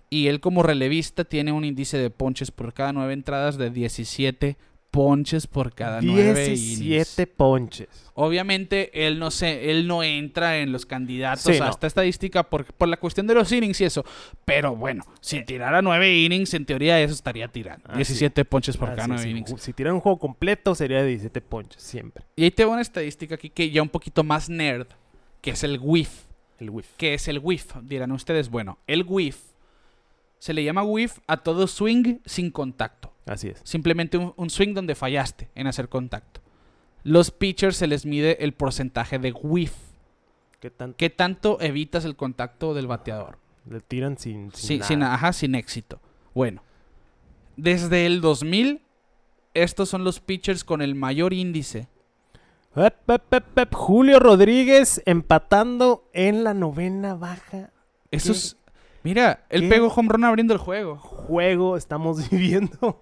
[0.09, 4.55] y él como relevista tiene un índice de ponches por cada nueve entradas de 17
[4.96, 7.89] ponches por cada 17 ponches.
[8.14, 12.88] Obviamente él no se, él no entra en los candidatos a esta estadística por, por,
[12.88, 14.06] la cuestión de los innings y eso.
[14.46, 17.93] Pero bueno, si tirara 9 innings, en teoría eso estaría tirando.
[17.93, 19.54] 17 ponches por cada 9 innings.
[19.58, 22.24] Si tirara un juego completo sería de 17 ponches, siempre.
[22.38, 24.88] Y ahí tengo una estadística aquí que ya un poquito más nerd,
[25.41, 26.24] que es el whiff.
[26.58, 26.88] El whiff.
[26.96, 28.50] Que es el whiff, dirán ustedes.
[28.50, 29.39] Bueno, el whiff
[30.39, 33.14] se le llama whiff a todo swing sin contacto.
[33.26, 33.61] Así es.
[33.63, 36.41] Simplemente un, swing donde fallaste en hacer contacto.
[37.03, 39.73] Los pitchers se les mide el porcentaje de whiff.
[40.59, 40.97] ¿Qué tanto?
[40.97, 43.38] ¿Qué tanto evitas el contacto del bateador?
[43.69, 45.99] Le tiran sin, sin, sin ajá, sin éxito.
[46.34, 46.61] Bueno,
[47.57, 48.82] desde el 2000,
[49.53, 51.88] estos son los pitchers con el mayor índice.
[53.71, 57.71] Julio Rodríguez empatando en la novena baja.
[58.11, 58.57] Eso es,
[59.06, 60.97] Mira, él pegó home run abriendo el juego.
[60.97, 62.99] Juego estamos viviendo.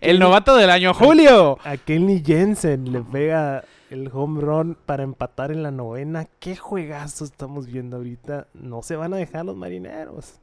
[0.00, 1.58] el novato del año, Julio.
[1.64, 6.28] A, Kenny Jensen le pega el home run para empatar en la novena.
[6.38, 8.46] Qué juegazo estamos viendo ahorita.
[8.54, 10.38] No se van a dejar los marineros.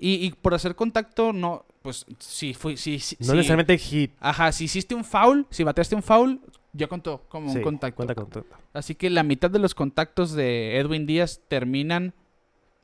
[0.00, 4.12] Y, por hacer contacto, no, pues sí, fue, sí, No necesariamente hit.
[4.20, 6.40] Ajá, si hiciste un foul, si bateaste un foul,
[6.78, 8.44] ya contó como un contacto.
[8.72, 12.14] Así que la mitad de los contactos de Edwin Díaz terminan,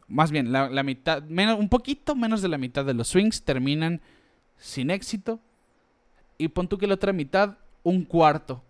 [0.09, 4.03] más bien, la, mitad, menos, un poquito menos de la mitad de los swings terminan
[4.59, 5.41] sin éxito.
[6.37, 8.63] Y pon tú que la otra mitad, un cuarto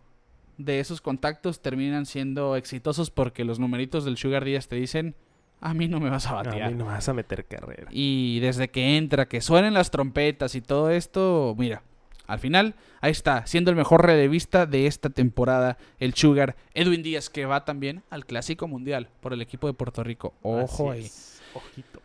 [0.58, 5.14] de esos contactos terminan siendo exitosos porque los numeritos del Sugar Díaz te dicen,
[5.60, 6.62] a mí no me vas a batear.
[6.62, 7.88] A mí no me vas a meter carrera.
[7.90, 11.82] Y desde que entra, que suenen las trompetas y todo esto, mira,
[12.26, 17.28] al final, ahí está, siendo el mejor relevista de esta temporada, el Sugar Edwin Díaz,
[17.30, 20.34] que va también al Clásico Mundial por el equipo de Puerto Rico.
[20.42, 21.10] Ojo ahí.
[21.54, 22.00] Ojito.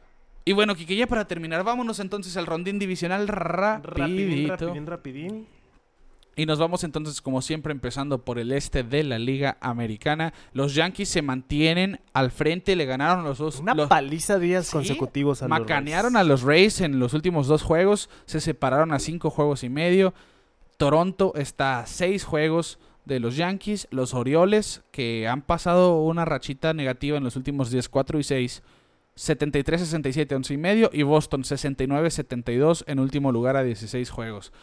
[0.45, 3.95] Y bueno, Kike, ya para terminar, vámonos entonces al rondín divisional rapidito.
[3.95, 5.47] Rapidín, rapidín, rapidín.
[6.39, 10.33] Y nos vamos entonces, como siempre, empezando por el este de la Liga Americana.
[10.53, 13.59] Los Yankees se mantienen al frente, le ganaron los dos.
[13.59, 18.39] Una paliza días consecutivos a Macanearon a los Rays en los últimos dos juegos, se
[18.39, 20.13] separaron a cinco juegos y medio.
[20.77, 26.73] Toronto está a seis juegos de los Yankees, los Orioles, que han pasado una rachita
[26.73, 28.63] negativa en los últimos 10, 4 y 6,
[29.17, 34.53] 73-67, 11 y medio, y Boston 69-72 en último lugar a 16 juegos.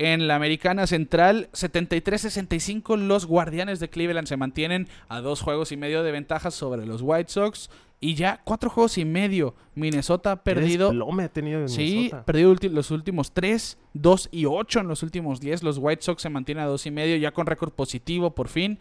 [0.00, 5.76] En la Americana Central, 73-65, los Guardianes de Cleveland se mantienen a dos juegos y
[5.76, 7.68] medio de ventaja sobre los White Sox.
[8.00, 9.56] Y ya cuatro juegos y medio.
[9.74, 10.92] Minnesota ha perdido.
[11.24, 15.64] ha tenido Sí, perdido los últimos tres, dos y ocho en los últimos diez.
[15.64, 18.78] Los White Sox se mantienen a dos y medio, ya con récord positivo por fin.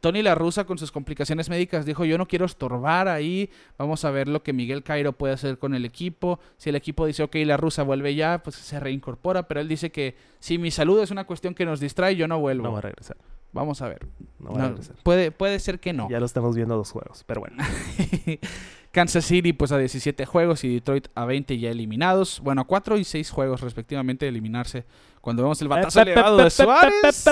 [0.00, 4.10] Tony La Russa con sus complicaciones médicas dijo yo no quiero estorbar ahí, vamos a
[4.10, 7.36] ver lo que Miguel Cairo puede hacer con el equipo, si el equipo dice ok
[7.46, 11.10] La Russa vuelve ya, pues se reincorpora, pero él dice que si mi salud es
[11.10, 12.64] una cuestión que nos distrae, yo no vuelvo.
[12.64, 13.16] No va a regresar.
[13.52, 14.06] Vamos a ver.
[14.38, 14.96] No va a regresar.
[15.02, 16.08] Puede, puede ser que no.
[16.10, 17.56] Ya lo estamos viendo dos juegos, pero bueno.
[18.92, 22.40] Kansas City pues a 17 juegos y Detroit a 20 ya eliminados.
[22.40, 24.84] Bueno, a 4 y 6 juegos respectivamente de eliminarse.
[25.20, 27.26] Cuando vemos el batazo elevado de Suárez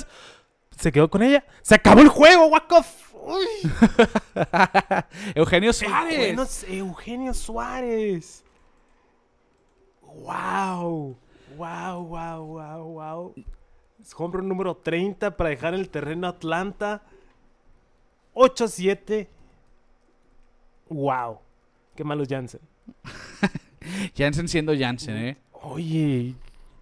[0.76, 1.44] se quedó con ella.
[1.62, 3.14] ¡Se acabó el juego, Wakoff!
[5.34, 6.64] Eugenio Suárez.
[6.68, 8.44] Eugenio Suárez.
[10.02, 11.16] ¡Wow!
[11.56, 13.34] ¡Wow, wow, wow, wow!
[14.16, 17.02] Home número 30 para dejar el terreno Atlanta.
[18.34, 19.28] 8-7.
[20.88, 21.38] ¡Wow!
[21.94, 22.60] Qué malo Jansen.
[24.16, 25.36] Jansen siendo Jansen, ¿eh?
[25.52, 26.34] Oye,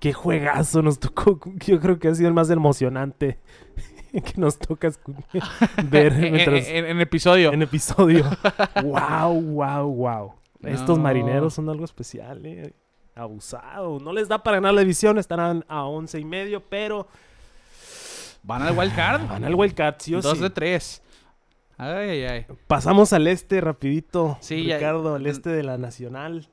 [0.02, 1.38] qué juegazo nos tocó.
[1.64, 3.38] Yo creo que ha sido el más emocionante
[4.12, 4.90] que nos toca
[5.84, 7.52] ver en, en, episodio.
[7.52, 8.24] En episodio.
[8.82, 10.34] wow, wow, wow.
[10.64, 12.74] Estos marineros son algo especial, eh.
[13.14, 14.00] Abusado.
[14.00, 15.18] No les da para ganar la división.
[15.18, 17.06] Estarán a once y medio, pero.
[18.42, 19.28] Van al wild card.
[19.28, 21.02] Van al wild card, sí o Dos de tres.
[21.76, 22.46] Ay, ay, ay.
[22.66, 26.48] Pasamos al este rapidito, sí, Ricardo, al este de la Nacional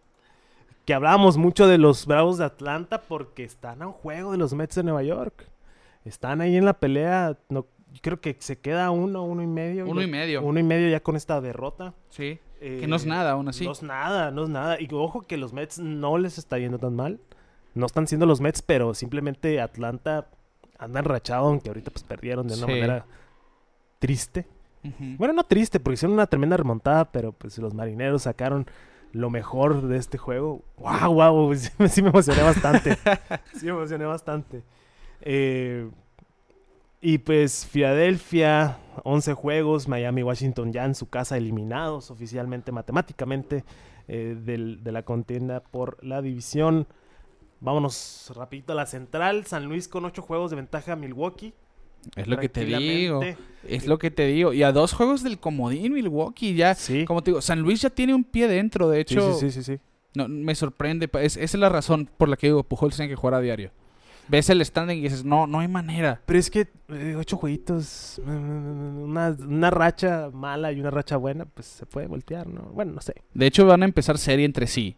[0.89, 4.55] que hablábamos mucho de los Bravos de Atlanta porque están a un juego de los
[4.55, 5.47] Mets de Nueva York.
[6.03, 7.37] Están ahí en la pelea.
[7.47, 7.67] No,
[8.01, 9.85] creo que se queda uno, uno y medio.
[9.85, 10.41] Uno y medio.
[10.41, 11.93] Uno y medio ya con esta derrota.
[12.09, 12.39] Sí.
[12.59, 13.65] que no es eh, nada, aún así.
[13.65, 14.81] No es nada, no es nada.
[14.81, 17.19] Y ojo que los Mets no les está yendo tan mal.
[17.75, 20.27] No están siendo los Mets, pero simplemente Atlanta
[20.79, 23.05] anda enrachado, aunque ahorita pues perdieron de una manera
[23.99, 24.47] triste.
[25.19, 28.65] Bueno, no triste, porque hicieron una tremenda remontada, pero pues los marineros sacaron
[29.11, 30.63] lo mejor de este juego.
[30.77, 31.55] ¡Wow, wow!
[31.89, 32.97] Sí, me emocioné bastante.
[33.55, 34.63] sí me emocioné bastante.
[35.21, 35.89] Eh,
[37.01, 43.63] y pues Filadelfia, 11 juegos, Miami, Washington ya en su casa eliminados oficialmente, matemáticamente,
[44.07, 46.87] eh, de la contienda por la división.
[47.61, 49.45] Vámonos rapidito a la central.
[49.45, 51.53] San Luis con 8 juegos de ventaja a Milwaukee.
[52.15, 53.21] Es lo que te digo.
[53.67, 54.53] Es lo que te digo.
[54.53, 56.75] Y a dos juegos del comodín, Milwaukee ya.
[56.75, 57.05] Sí.
[57.05, 58.89] Como te digo, San Luis ya tiene un pie dentro.
[58.89, 59.79] De hecho, sí, sí, sí, sí,
[60.15, 61.09] No, me sorprende.
[61.13, 63.71] Es, esa es la razón por la que digo, Pujols tiene que jugar a diario.
[64.29, 66.21] Ves el standing y dices, no, no hay manera.
[66.27, 71.65] Pero es que eh, ocho jueguitos, una, una, racha mala y una racha buena, pues
[71.65, 72.61] se puede voltear, ¿no?
[72.61, 73.15] Bueno, no sé.
[73.33, 74.95] De hecho, van a empezar serie entre sí.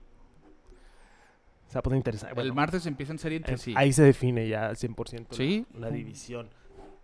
[1.68, 2.42] Se va a poner interesante.
[2.42, 3.74] el martes empiezan serie entre eh, sí.
[3.78, 5.66] Ahí se define ya al 100% ¿Sí?
[5.80, 6.50] la división.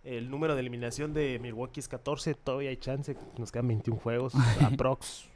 [0.04, 2.34] El número de eliminación de Milwaukee es 14.
[2.34, 3.16] Todavía hay chance.
[3.36, 4.32] Nos quedan 21 juegos.
[4.60, 5.26] aprox.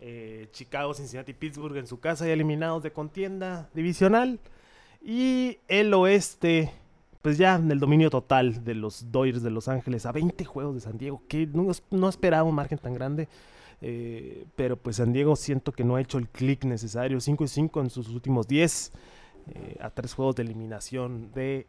[0.00, 4.38] Eh, Chicago, Cincinnati, Pittsburgh en su casa ya eliminados de contienda divisional.
[5.02, 6.70] Y el oeste,
[7.22, 10.74] pues ya en el dominio total de los Dodgers de Los Ángeles a 20 juegos
[10.74, 11.22] de San Diego.
[11.28, 13.28] Que no, no esperaba un margen tan grande.
[13.80, 17.20] Eh, pero pues San Diego siento que no ha hecho el clic necesario.
[17.20, 18.92] 5 y 5 en sus últimos 10.
[19.46, 21.66] Eh, a tres juegos de eliminación de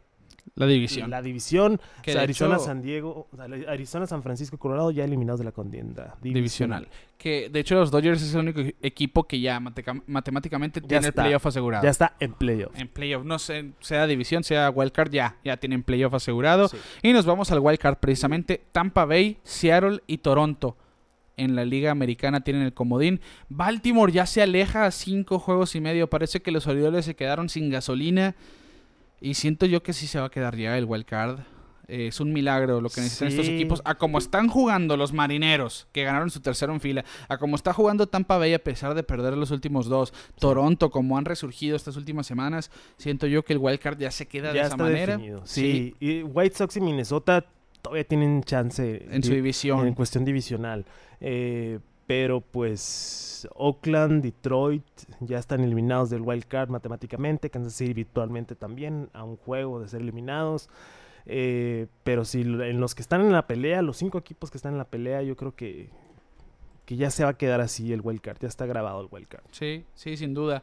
[0.54, 1.10] la división.
[1.10, 1.78] La división.
[2.18, 3.28] Arizona, San Diego,
[3.68, 6.88] Arizona, San Francisco, Colorado ya eliminados de la contienda divisional.
[7.18, 11.44] Que de hecho los Dodgers es el único equipo que ya matemáticamente tiene el playoff
[11.46, 11.84] asegurado.
[11.84, 12.72] Ya está en playoff.
[12.78, 16.70] En playoff, no sé, sea división, sea wildcard, ya, ya tienen playoff asegurado.
[17.02, 18.62] Y nos vamos al wildcard precisamente.
[18.72, 20.76] Tampa Bay, Seattle y Toronto
[21.36, 23.20] en la Liga Americana tienen el comodín.
[23.50, 26.08] Baltimore ya se aleja a cinco juegos y medio.
[26.08, 28.34] Parece que los Orioles se quedaron sin gasolina.
[29.20, 31.40] Y siento yo que sí se va a quedar ya el wild card.
[31.88, 33.80] Eh, es un milagro lo que necesitan estos equipos.
[33.84, 37.04] A como están jugando los marineros, que ganaron su tercero en fila.
[37.28, 40.12] A como está jugando Tampa Bay a pesar de perder los últimos dos.
[40.38, 42.70] Toronto, como han resurgido estas últimas semanas.
[42.96, 45.20] Siento yo que el wild card ya se queda de esa manera.
[45.44, 45.94] Sí.
[46.00, 47.44] y White Sox y Minnesota
[47.82, 49.06] todavía tienen chance.
[49.10, 49.86] En su división.
[49.86, 50.84] En cuestión divisional.
[51.20, 54.84] Eh, pero pues Oakland, Detroit
[55.20, 59.88] ya están eliminados del wild card matemáticamente, Kansas City virtualmente también a un juego de
[59.88, 60.68] ser eliminados.
[61.26, 64.72] Eh, pero si en los que están en la pelea, los cinco equipos que están
[64.72, 65.90] en la pelea, yo creo que,
[66.84, 69.26] que ya se va a quedar así el wild card, ya está grabado el wild
[69.26, 69.44] card.
[69.50, 70.62] Sí, sí, sin duda.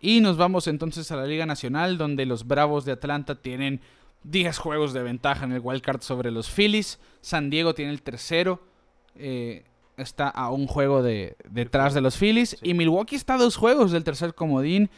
[0.00, 3.80] Y nos vamos entonces a la Liga Nacional, donde los Bravos de Atlanta tienen
[4.22, 7.00] 10 juegos de ventaja en el wildcard sobre los Phillies.
[7.20, 8.62] San Diego tiene el tercero.
[9.16, 9.64] eh,
[9.96, 12.56] está a un juego de, detrás de los Phillies.
[12.62, 14.90] Y Milwaukee está a dos juegos del tercer comodín.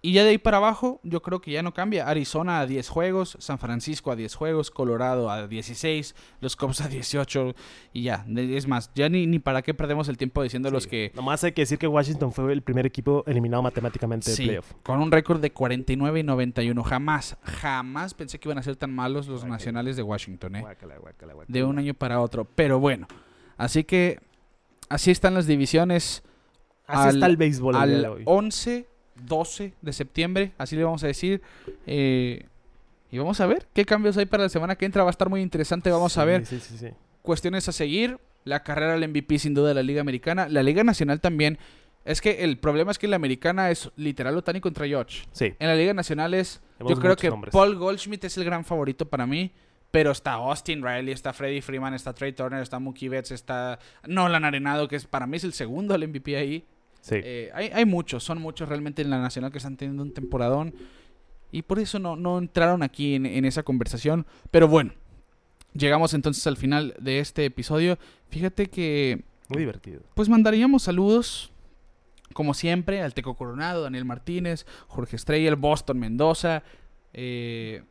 [0.00, 2.06] Y ya de ahí para abajo, yo creo que ya no cambia.
[2.06, 6.86] Arizona a 10 juegos, San Francisco a 10 juegos, Colorado a 16, los Cubs a
[6.86, 7.56] 18.
[7.92, 10.88] Y ya, es más, ya ni, ni para qué perdemos el tiempo diciendo los Sí.
[10.90, 14.48] que Nomás hay que decir que Washington fue el primer equipo eliminado matemáticamente Sí, de
[14.50, 14.72] playoff.
[14.84, 16.84] con un récord de 49 y 91.
[16.84, 19.54] Jamás, jamás pensé que iban a ser tan malos los Guácala.
[19.56, 20.60] nacionales de Washington, ¿eh?
[20.60, 21.52] Guácala, guácala, guácala.
[21.52, 22.44] De un año para otro.
[22.44, 23.08] Pero bueno,
[23.56, 24.20] así que
[24.88, 26.22] así están las divisiones
[26.86, 28.22] Así al- está el béisbol al de hoy.
[28.24, 28.86] 11,
[29.26, 31.42] 12 de septiembre, así le vamos a decir.
[31.86, 32.44] Eh,
[33.10, 35.02] y vamos a ver qué cambios hay para la semana que entra.
[35.02, 35.90] Va a estar muy interesante.
[35.90, 36.88] Vamos a ver Sí, sí, sí.
[37.22, 38.18] cuestiones a seguir.
[38.44, 40.48] La carrera del MVP sin duda de la Liga Americana.
[40.48, 41.58] La Liga Nacional también.
[42.04, 45.24] Es que el problema es que la americana es literal Otani contra George.
[45.32, 45.52] Sí.
[45.58, 46.62] En la Liga Nacional es.
[46.80, 47.52] Yo creo que nombres.
[47.52, 49.50] Paul Goldschmidt es el gran favorito para mí.
[49.90, 54.44] Pero está Austin Riley, está Freddie Freeman, está Trey Turner, está Mookie Betts, está Nolan
[54.44, 56.66] Arenado, que es, para mí es el segundo al MVP ahí.
[57.00, 57.14] Sí.
[57.22, 60.74] Eh, hay, hay muchos, son muchos realmente en la Nacional que están teniendo un temporadón.
[61.50, 64.26] Y por eso no, no entraron aquí en, en esa conversación.
[64.50, 64.92] Pero bueno,
[65.72, 67.98] llegamos entonces al final de este episodio.
[68.28, 70.02] Fíjate que Muy divertido.
[70.14, 71.50] pues mandaríamos saludos,
[72.34, 76.62] como siempre, al Teco Coronado, Daniel Martínez, Jorge Estrella, el Boston Mendoza.
[77.14, 77.82] eh,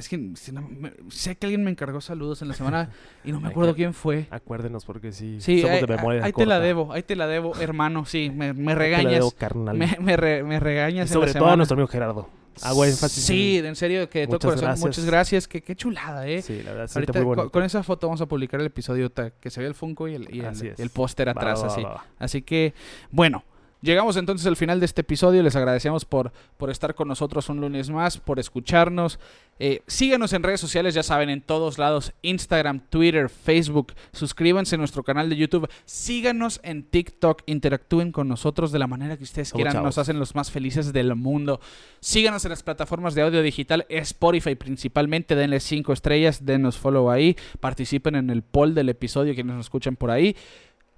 [0.00, 2.90] es que si no me- sé que alguien me encargó saludos en la semana
[3.24, 4.26] y no me Hay acuerdo quién fue.
[4.30, 7.26] Acuérdenos porque sí, Sí, somos ahí, de memoria ahí te la debo, ahí te la
[7.26, 8.04] debo, hermano.
[8.04, 9.12] Sí, me, me Ahí te la regañas.
[9.14, 9.76] debo, carnal.
[9.78, 12.28] Me, me, re- me Y regañas en la sobre todo a nuestro amigo Gerardo.
[12.62, 13.24] Hago énfasis.
[13.24, 14.84] Sí, en- serio, que de todo corazón, gracias.
[14.86, 15.48] muchas gracias.
[15.48, 16.42] Qué, qué chulada, ¿eh?
[16.42, 19.10] Sí, la verdad, siente Ahorita muy con, con esa foto vamos a publicar el episodio
[19.40, 21.82] que se ve el Funko y el, y el- póster atrás, va, va, así.
[21.82, 22.04] va.
[22.18, 22.74] Así que,
[23.12, 23.44] bueno,
[23.82, 25.42] llegamos entonces al final de este episodio.
[25.42, 29.18] Les agradecemos por, por estar con nosotros un lunes más, por escucharnos.
[29.58, 33.92] Eh, síganos en redes sociales, ya saben, en todos lados: Instagram, Twitter, Facebook.
[34.12, 35.68] Suscríbanse a nuestro canal de YouTube.
[35.84, 37.42] Síganos en TikTok.
[37.46, 39.82] Interactúen con nosotros de la manera que ustedes quieran.
[39.82, 41.60] Nos hacen los más felices del mundo.
[42.00, 45.34] Síganos en las plataformas de audio digital, Spotify principalmente.
[45.34, 47.36] Denle 5 estrellas, denos follow ahí.
[47.60, 50.36] Participen en el poll del episodio, quienes nos escuchan por ahí.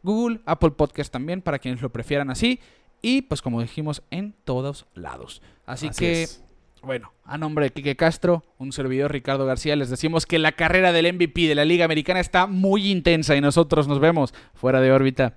[0.03, 2.61] Google, Apple Podcast también, para quienes lo prefieran así.
[3.01, 5.43] Y pues como dijimos, en todos lados.
[5.67, 6.45] Así, Así que, es.
[6.83, 10.93] bueno, a nombre de Quique Castro, un servidor Ricardo García, les decimos que la carrera
[10.93, 14.93] del MVP de la Liga Americana está muy intensa y nosotros nos vemos fuera de
[14.93, 15.37] órbita.